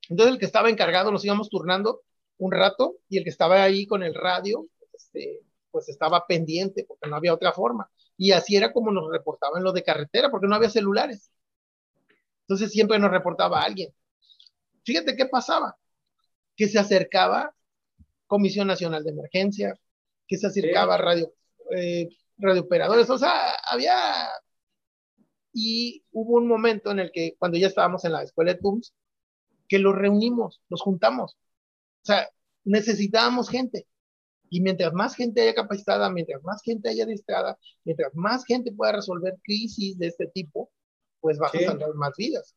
[0.09, 2.01] Entonces el que estaba encargado nos íbamos turnando
[2.37, 5.41] un rato y el que estaba ahí con el radio, este,
[5.71, 7.89] pues estaba pendiente porque no había otra forma.
[8.17, 11.31] Y así era como nos reportaban lo de carretera, porque no había celulares.
[12.41, 13.93] Entonces siempre nos reportaba alguien.
[14.83, 15.77] Fíjate qué pasaba,
[16.55, 17.55] que se acercaba
[18.27, 19.79] Comisión Nacional de Emergencia,
[20.27, 21.33] que se acercaba radio,
[21.75, 23.95] eh, radiooperadores, o sea, había...
[25.53, 28.93] Y hubo un momento en el que cuando ya estábamos en la escuela de TUMS,
[29.67, 31.37] que los reunimos, los juntamos
[32.03, 32.29] o sea,
[32.65, 33.87] necesitábamos gente.
[34.49, 38.91] Y mientras más gente haya capacitada, mientras más gente haya distrada, mientras más gente pueda
[38.91, 40.69] resolver crisis de este tipo,
[41.21, 42.55] pues vas a salvar más vidas.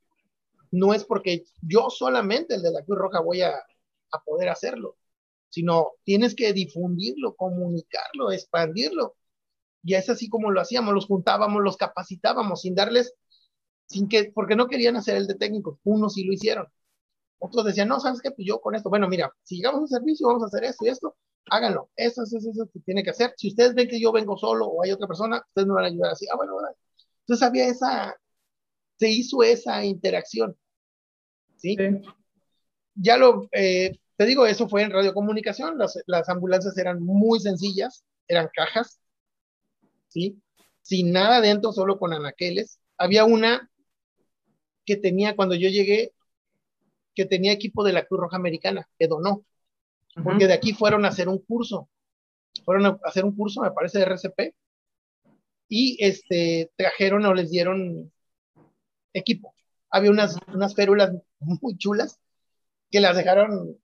[0.73, 4.97] No es porque yo solamente, el de la Cruz Roja, voy a, a poder hacerlo,
[5.49, 9.15] sino tienes que difundirlo, comunicarlo, expandirlo.
[9.87, 13.14] Y es así como lo hacíamos, los juntábamos, los capacitábamos sin darles,
[13.87, 16.66] sin que, porque no querían hacer el de técnico, unos sí lo hicieron,
[17.39, 18.30] otros decían, no, ¿sabes qué?
[18.30, 20.84] Pues yo con esto, bueno, mira, si llegamos a un servicio, vamos a hacer esto
[20.84, 21.16] y esto,
[21.51, 21.91] háganlo.
[21.97, 23.32] Eso es eso, eso que tiene que hacer.
[23.37, 25.89] Si ustedes ven que yo vengo solo o hay otra persona, ustedes me van a
[25.89, 26.26] ayudar así.
[26.32, 26.68] Ah, bueno, bueno.
[27.20, 28.16] Entonces había esa,
[28.99, 30.57] se hizo esa interacción.
[31.57, 31.76] ¿Sí?
[32.95, 35.78] Ya lo, eh, te digo, eso fue en radiocomunicación.
[35.78, 38.99] Las, las ambulancias eran muy sencillas, eran cajas,
[40.17, 40.43] ¿sí?
[40.81, 42.81] Sin nada dentro, solo con anaqueles.
[42.97, 43.71] Había una
[44.87, 46.12] que tenía, cuando yo llegué,
[47.14, 49.45] que tenía equipo de la Cruz Roja Americana, que donó,
[50.25, 51.91] porque de aquí fueron a hacer un curso,
[52.64, 54.55] fueron a hacer un curso, me parece, de RCP,
[55.69, 58.11] y este, trajeron o les dieron
[59.12, 59.55] equipo.
[59.91, 62.19] Había unas, unas férulas muy chulas
[62.91, 63.77] que las dejaron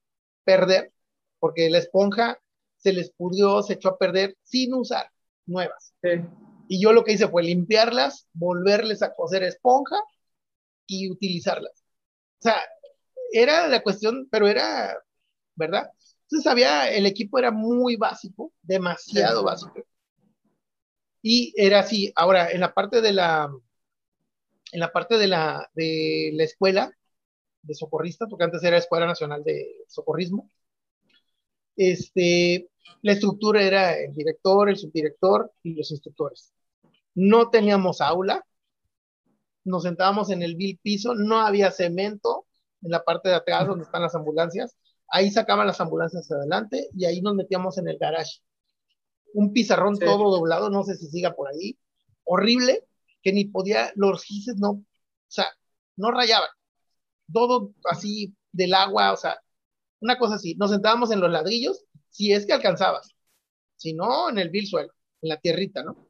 [0.45, 0.93] perder,
[1.41, 2.39] porque la esponja
[2.76, 5.12] se les pudió, se echó a perder sin usar
[5.53, 5.94] nuevas.
[6.68, 9.96] Y yo lo que hice fue limpiarlas, volverles a coser esponja
[10.86, 11.84] y utilizarlas.
[12.40, 12.57] O sea,
[13.32, 14.96] era la cuestión, pero era,
[15.55, 15.90] ¿verdad?
[16.22, 19.84] Entonces había, el equipo era muy básico, demasiado básico.
[21.22, 23.48] Y era así, ahora, en la parte de la,
[24.72, 26.92] en la parte de la, de la escuela
[27.62, 30.50] de socorristas, porque antes era Escuela Nacional de Socorrismo,
[31.77, 32.68] este,
[33.03, 36.53] la estructura era el director, el subdirector y los instructores.
[37.14, 38.45] No teníamos aula,
[39.64, 42.47] nos sentábamos en el vil piso, no había cemento,
[42.83, 44.77] en la parte de atrás donde están las ambulancias.
[45.09, 48.41] Ahí sacaban las ambulancias adelante y ahí nos metíamos en el garage.
[49.35, 51.79] Un pizarrón todo doblado, no sé si siga por ahí.
[52.25, 52.85] Horrible,
[53.23, 54.85] que ni podía, los gises no, o
[55.29, 55.47] sea,
[55.97, 56.49] no rayaban.
[57.33, 59.41] Todo así del agua, o sea,
[60.03, 60.55] una cosa así.
[60.57, 63.14] Nos sentábamos en los ladrillos, si es que alcanzabas.
[63.76, 64.92] Si no, en el vil suelo,
[65.22, 66.09] en la tierrita, ¿no?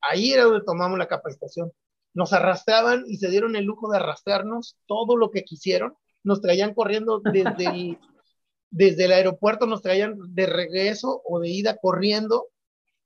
[0.00, 1.72] Ahí era donde tomamos la capacitación
[2.18, 5.96] nos arrastraban y se dieron el lujo de arrastrarnos todo lo que quisieron.
[6.24, 7.98] Nos traían corriendo desde el,
[8.70, 12.48] desde el aeropuerto, nos traían de regreso o de ida corriendo,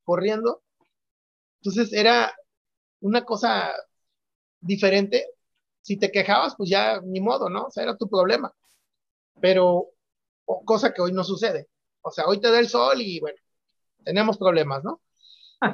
[0.02, 0.62] corriendo.
[1.60, 2.34] Entonces era
[3.00, 3.70] una cosa
[4.60, 5.26] diferente.
[5.82, 7.64] Si te quejabas, pues ya ni modo, ¿no?
[7.64, 8.50] O sea, era tu problema.
[9.40, 9.88] Pero,
[10.64, 11.68] cosa que hoy no sucede.
[12.02, 13.38] O sea, hoy te da el sol y bueno,
[14.04, 15.00] tenemos problemas, ¿no?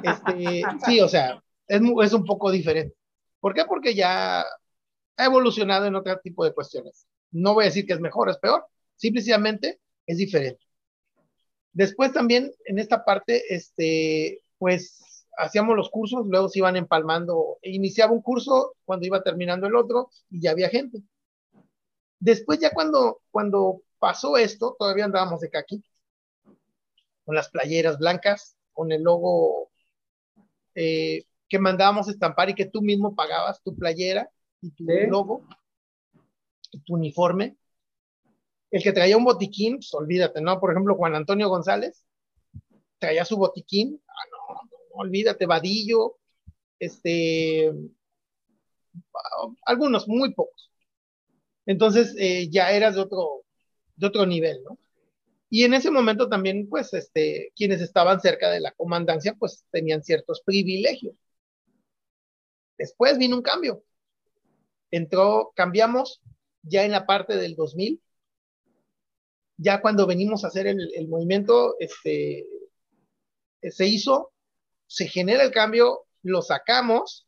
[0.03, 2.95] Este, sí, o sea, es, es un poco diferente.
[3.39, 3.65] ¿Por qué?
[3.65, 7.07] Porque ya ha evolucionado en otro tipo de cuestiones.
[7.31, 10.63] No voy a decir que es mejor, es peor, simplemente es diferente.
[11.73, 18.11] Después también en esta parte, este, pues hacíamos los cursos, luego se iban empalmando, iniciaba
[18.11, 20.99] un curso cuando iba terminando el otro y ya había gente.
[22.19, 25.83] Después ya cuando, cuando pasó esto, todavía andábamos de caqui,
[27.25, 29.71] con las playeras blancas, con el logo
[30.75, 34.29] eh, que mandábamos estampar y que tú mismo pagabas tu playera
[34.61, 35.47] y tu logo,
[36.71, 37.57] y tu uniforme.
[38.71, 40.59] El que traía un botiquín, pues olvídate, ¿no?
[40.59, 42.05] Por ejemplo, Juan Antonio González
[42.99, 46.17] traía su botiquín, ah, no, olvídate, Vadillo,
[46.77, 47.71] este,
[49.65, 50.71] algunos, muy pocos.
[51.69, 53.43] Entonces eh, ya eras de otro,
[53.95, 54.79] de otro nivel, ¿no?
[55.51, 60.03] Y en ese momento también, pues, este, quienes estaban cerca de la comandancia, pues tenían
[60.03, 61.15] ciertos privilegios.
[62.75, 63.83] Después vino un cambio.
[64.89, 66.21] Entró, cambiamos
[66.63, 68.01] ya en la parte del 2000.
[69.57, 72.47] Ya cuando venimos a hacer el, movimiento, este,
[73.61, 74.31] se hizo
[74.87, 77.27] se genera el cambio, lo sacamos,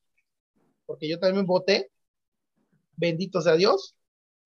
[0.88, 1.92] porque yo también voté,
[2.96, 3.96] benditos a Dios,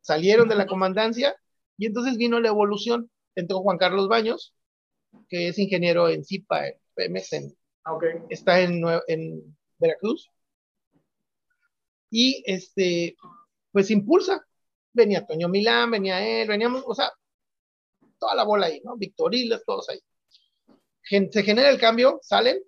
[0.05, 1.35] salieron de la comandancia
[1.77, 3.09] y entonces vino la evolución.
[3.33, 4.53] Entró Juan Carlos Baños,
[5.27, 7.97] que es ingeniero en CIPA, en PMS, ah,
[8.29, 10.31] está en, en Veracruz.
[12.11, 13.17] Y este,
[13.71, 14.45] pues impulsa.
[14.93, 17.11] Venía Toño Milán, venía él, veníamos, o sea,
[18.17, 18.95] toda la bola ahí, ¿no?
[18.95, 19.99] Victorilas, todos ahí.
[21.03, 22.61] Se genera el cambio, salen,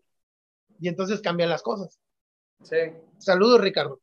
[0.80, 1.98] y entonces cambian las cosas.
[2.64, 2.78] Sí.
[3.20, 4.02] Saludos, Ricardo.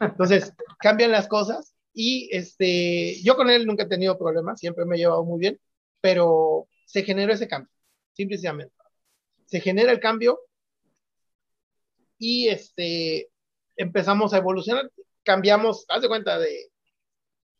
[0.00, 4.96] Entonces, cambian las cosas y este, yo con él nunca he tenido problemas, siempre me
[4.96, 5.60] he llevado muy bien,
[6.00, 7.70] pero se generó ese cambio,
[8.12, 8.74] simplemente.
[9.46, 10.40] Se genera el cambio
[12.18, 13.30] y este,
[13.76, 14.90] empezamos a evolucionar,
[15.22, 16.70] cambiamos, haz de cuenta de,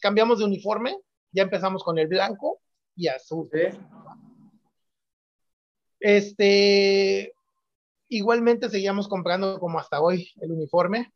[0.00, 0.98] cambiamos de uniforme,
[1.30, 2.60] ya empezamos con el blanco
[2.96, 3.48] y azul.
[3.52, 3.78] Sí.
[6.00, 7.34] Este,
[8.08, 11.12] Igualmente seguíamos comprando como hasta hoy el uniforme.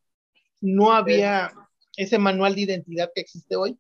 [0.60, 1.52] No había
[1.98, 3.76] ese manual de identidad que existe hoy,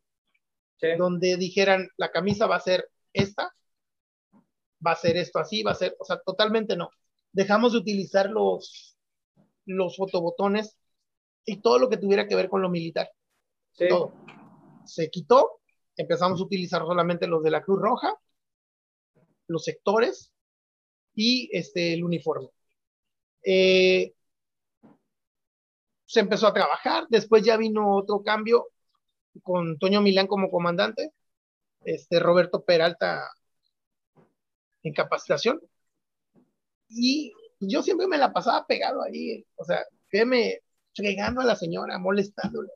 [0.98, 3.54] donde dijeran la camisa va a ser esta,
[4.84, 6.90] va a ser esto así, va a ser, o sea, totalmente no.
[7.32, 8.96] Dejamos de utilizar los,
[9.66, 10.76] los fotobotones
[11.44, 13.08] y todo lo que tuviera que ver con lo militar.
[13.88, 14.12] Todo.
[14.84, 15.60] Se quitó,
[15.96, 18.14] empezamos a utilizar solamente los de la Cruz Roja,
[19.46, 20.32] los sectores
[21.14, 22.48] y este, el uniforme.
[23.44, 24.12] Eh,
[26.08, 28.68] se empezó a trabajar, después ya vino otro cambio
[29.42, 31.12] con Toño Milán como comandante,
[31.84, 33.30] este Roberto Peralta
[34.82, 35.60] en capacitación,
[36.88, 39.84] y yo siempre me la pasaba pegado ahí, o sea,
[40.24, 40.62] me
[40.94, 42.70] fregando a la señora, molestándole.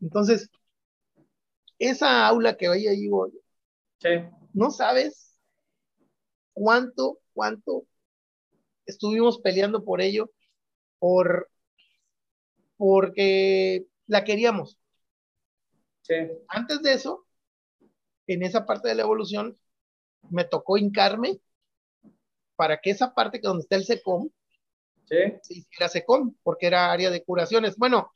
[0.00, 0.48] Entonces,
[1.80, 3.32] esa aula que hoy ahí voy,
[4.54, 5.36] no sabes
[6.52, 7.84] cuánto, cuánto
[8.86, 10.30] estuvimos peleando por ello,
[11.00, 11.50] por,
[12.80, 14.78] porque la queríamos.
[16.48, 17.26] Antes de eso,
[18.26, 19.58] en esa parte de la evolución,
[20.30, 21.42] me tocó hincarme
[22.56, 24.30] para que esa parte que donde está el SECOM,
[25.04, 27.76] se hiciera SECOM, porque era área de curaciones.
[27.76, 28.14] Bueno,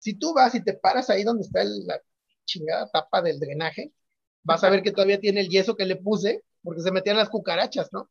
[0.00, 2.00] si tú vas y te paras ahí donde está la
[2.44, 3.92] chingada tapa del drenaje,
[4.42, 7.30] vas a ver que todavía tiene el yeso que le puse, porque se metían las
[7.30, 8.10] cucarachas, ¿no?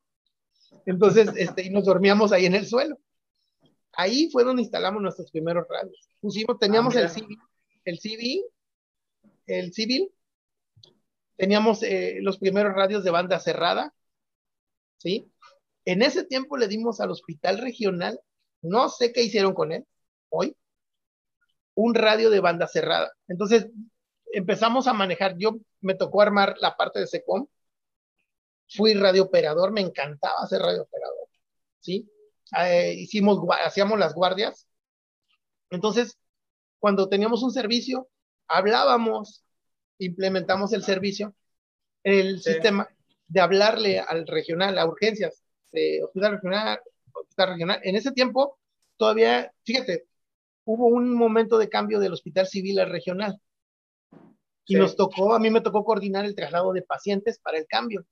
[0.86, 2.98] Entonces, este, y nos dormíamos ahí en el suelo.
[3.94, 6.10] Ahí fue donde instalamos nuestros primeros radios.
[6.20, 7.38] Pusimos, teníamos ah, el civil,
[7.86, 8.46] el civil,
[9.48, 10.12] el civil,
[11.36, 13.94] teníamos eh, los primeros radios de banda cerrada,
[14.98, 15.32] ¿sí?
[15.86, 18.20] En ese tiempo le dimos al hospital regional,
[18.62, 19.86] no sé qué hicieron con él
[20.30, 20.56] hoy,
[21.74, 23.12] un radio de banda cerrada.
[23.28, 23.68] Entonces
[24.34, 27.48] empezamos a manejar, yo me tocó armar la parte de SECOM,
[28.70, 31.28] fui radiooperador, me encantaba hacer radiooperador,
[31.80, 32.10] ¿sí?
[32.58, 34.68] Eh, hicimos, hacíamos las guardias.
[35.70, 36.18] Entonces,
[36.80, 38.10] cuando teníamos un servicio,
[38.48, 39.44] hablábamos,
[40.00, 41.34] implementamos el servicio,
[42.04, 42.90] el sistema
[43.28, 45.42] de hablarle al regional, a urgencias,
[45.72, 46.80] de hospital regional,
[47.14, 47.80] hospital regional.
[47.84, 48.58] En ese tiempo,
[48.98, 50.06] todavía, fíjate,
[50.66, 53.40] hubo un momento de cambio del hospital civil al regional.
[54.66, 58.06] Y nos tocó, a mí me tocó coordinar el traslado de pacientes para el cambio.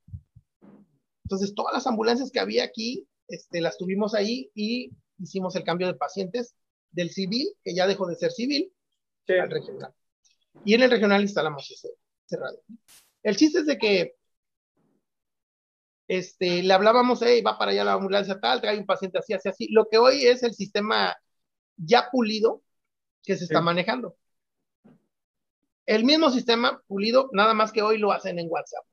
[1.23, 5.87] Entonces, todas las ambulancias que había aquí, este, las tuvimos ahí y hicimos el cambio
[5.87, 6.55] de pacientes
[6.91, 8.73] del civil, que ya dejó de ser civil,
[9.27, 9.93] al regional.
[10.65, 11.89] Y en el regional instalamos ese,
[12.31, 12.59] radio.
[13.21, 14.15] El chiste es de que
[16.07, 19.49] este, le hablábamos, hey, va para allá la ambulancia tal, trae un paciente así, así,
[19.49, 19.67] así.
[19.71, 21.15] Lo que hoy es el sistema
[21.77, 22.63] ya pulido
[23.23, 24.17] que se está manejando.
[25.85, 28.85] El mismo sistema pulido, nada más que hoy lo hacen en WhatsApp.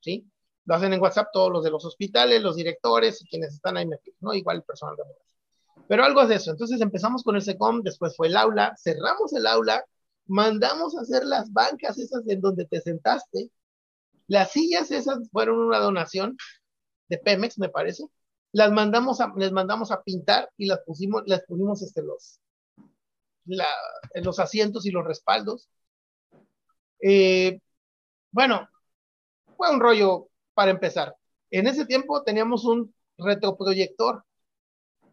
[0.00, 0.26] ¿Sí?
[0.66, 3.86] Lo hacen en WhatsApp todos los de los hospitales, los directores y quienes están ahí
[3.86, 4.34] metidos, ¿no?
[4.34, 5.30] Igual el personal de ambulancia.
[5.88, 6.50] Pero algo es de eso.
[6.52, 9.84] Entonces empezamos con el SECOM, después fue el aula, cerramos el aula,
[10.26, 13.50] mandamos a hacer las bancas esas en donde te sentaste.
[14.28, 16.36] Las sillas esas fueron una donación
[17.08, 18.04] de Pemex, me parece.
[18.52, 22.40] Las mandamos a, les mandamos a pintar y las pusimos, las pusimos este, los,
[24.14, 25.68] los asientos y los respaldos.
[27.02, 27.60] Eh,
[28.30, 28.68] bueno,
[29.56, 30.29] fue un rollo
[30.60, 31.16] para empezar.
[31.50, 34.22] En ese tiempo teníamos un retroproyector.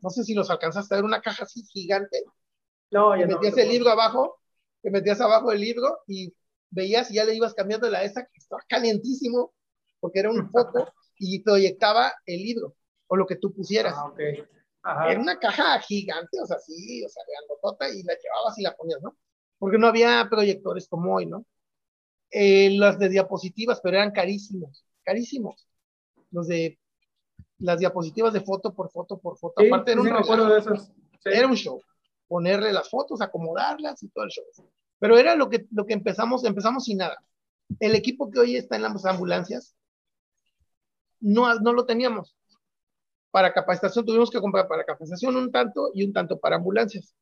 [0.02, 2.22] No sé si los alcanzaste a ver, una caja así gigante.
[2.92, 4.42] No, ya metías el libro abajo,
[4.84, 6.36] que metías abajo el libro y
[6.70, 9.54] veías y ya le ibas cambiando la esa que estaba calientísimo,
[10.02, 12.76] porque era un foco y proyectaba el libro
[13.08, 13.96] o lo que tú pusieras.
[14.84, 18.64] Ah, Era una caja gigante, o sea, sí, o sea, grandotota y la llevabas y
[18.64, 19.16] la ponías, ¿no?
[19.58, 21.46] Porque no había proyectores como hoy, ¿no?
[22.32, 25.66] Eh, las de diapositivas, pero eran carísimos, carísimos.
[26.32, 26.78] Los de
[27.60, 29.64] las diapositivas de foto por foto por foto.
[29.66, 30.08] Aparte era un,
[31.26, 31.82] era un show.
[32.28, 34.44] Ponerle las fotos, acomodarlas y todo el show.
[35.00, 37.18] Pero era lo que, lo que empezamos, empezamos sin nada.
[37.80, 39.76] El equipo que hoy está en las ambulancias,
[41.22, 42.36] no, no lo teníamos.
[43.32, 47.16] Para capacitación tuvimos que comprar para capacitación un tanto y un tanto para ambulancias.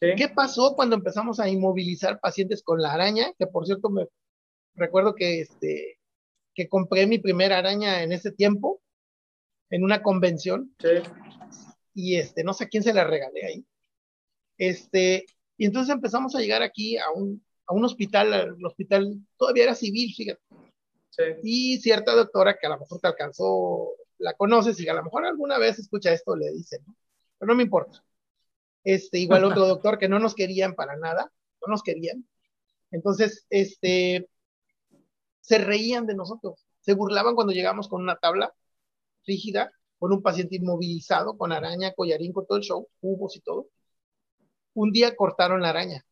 [0.00, 3.32] ¿Qué pasó cuando empezamos a inmovilizar pacientes con la araña?
[3.38, 4.06] Que por cierto me
[4.74, 5.95] recuerdo que este
[6.56, 8.82] que compré mi primera araña en ese tiempo
[9.70, 10.74] en una convención.
[11.94, 13.66] Y este no sé a quién se la regalé ahí.
[14.58, 15.26] Este,
[15.58, 19.74] y entonces empezamos a llegar aquí a un, a un hospital, el hospital todavía era
[19.74, 20.40] civil, fíjate.
[21.42, 25.24] Y cierta doctora que a lo mejor te alcanzó, la conoces y a lo mejor
[25.24, 26.94] alguna vez escucha esto, le dice, ¿no?
[27.38, 28.02] Pero no me importa.
[28.84, 32.26] Este, igual otro doctor que no nos querían para nada, no nos querían.
[32.90, 34.28] Entonces, este,
[35.46, 38.52] se reían de nosotros, se burlaban cuando llegamos con una tabla
[39.24, 43.68] rígida, con un paciente inmovilizado, con araña, collarín, con todo el show, cubos y todo.
[44.74, 46.04] Un día cortaron la araña.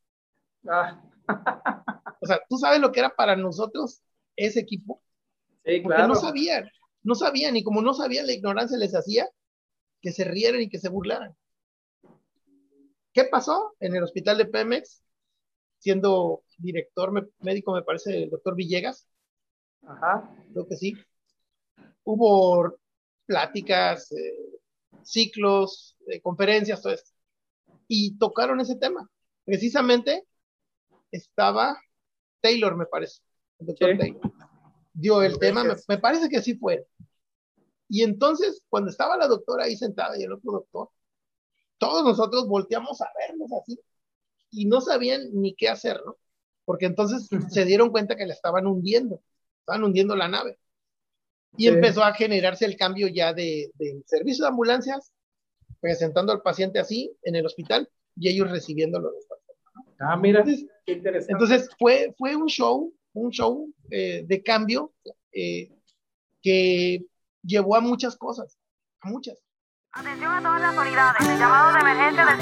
[0.68, 1.03] Ah.
[2.20, 4.03] o sea, ¿tú sabes lo que era para nosotros
[4.37, 5.03] ese equipo?
[5.64, 6.70] Sí, Porque no sabían,
[7.03, 9.28] no sabían, y como no sabían, la ignorancia les hacía
[10.01, 11.35] que se rieran y que se burlaran.
[13.12, 15.03] ¿Qué pasó en el hospital de Pemex?
[15.78, 19.09] Siendo director médico, me parece, el doctor Villegas.
[19.87, 20.30] Ajá.
[20.53, 20.95] Creo que sí.
[22.05, 22.76] Hubo
[23.26, 24.61] pláticas, eh,
[25.03, 27.11] ciclos, eh, conferencias, todo esto.
[27.89, 29.09] Y tocaron ese tema.
[29.45, 30.26] Precisamente
[31.11, 31.78] estaba
[32.41, 33.20] Taylor, me parece.
[33.59, 34.20] El doctor Taylor.
[34.93, 36.87] Dio el tema, me, me parece que sí fue.
[37.89, 40.91] Y entonces, cuando estaba la doctora ahí sentada y el otro doctor,
[41.78, 43.78] todos nosotros volteamos a verlos así
[44.51, 46.16] y no sabían ni qué hacer, ¿no?
[46.64, 49.20] Porque entonces se dieron cuenta que la estaban hundiendo,
[49.64, 50.58] estaban hundiendo la nave.
[51.56, 55.12] Y empezó a generarse el cambio ya de, de, servicio de ambulancias,
[55.80, 59.10] presentando al paciente así en el hospital y ellos recibiéndolo.
[59.10, 59.84] ¿no?
[60.00, 61.32] Ah, mira, entonces, qué interesante.
[61.32, 64.92] Entonces fue, fue un show, un show eh, de cambio
[65.32, 65.70] eh,
[66.42, 67.04] que
[67.42, 68.58] llevó a muchas cosas,
[69.00, 69.38] a muchas.
[69.92, 71.38] Atención a todas las unidades.
[71.38, 72.40] Llamado de emergencia del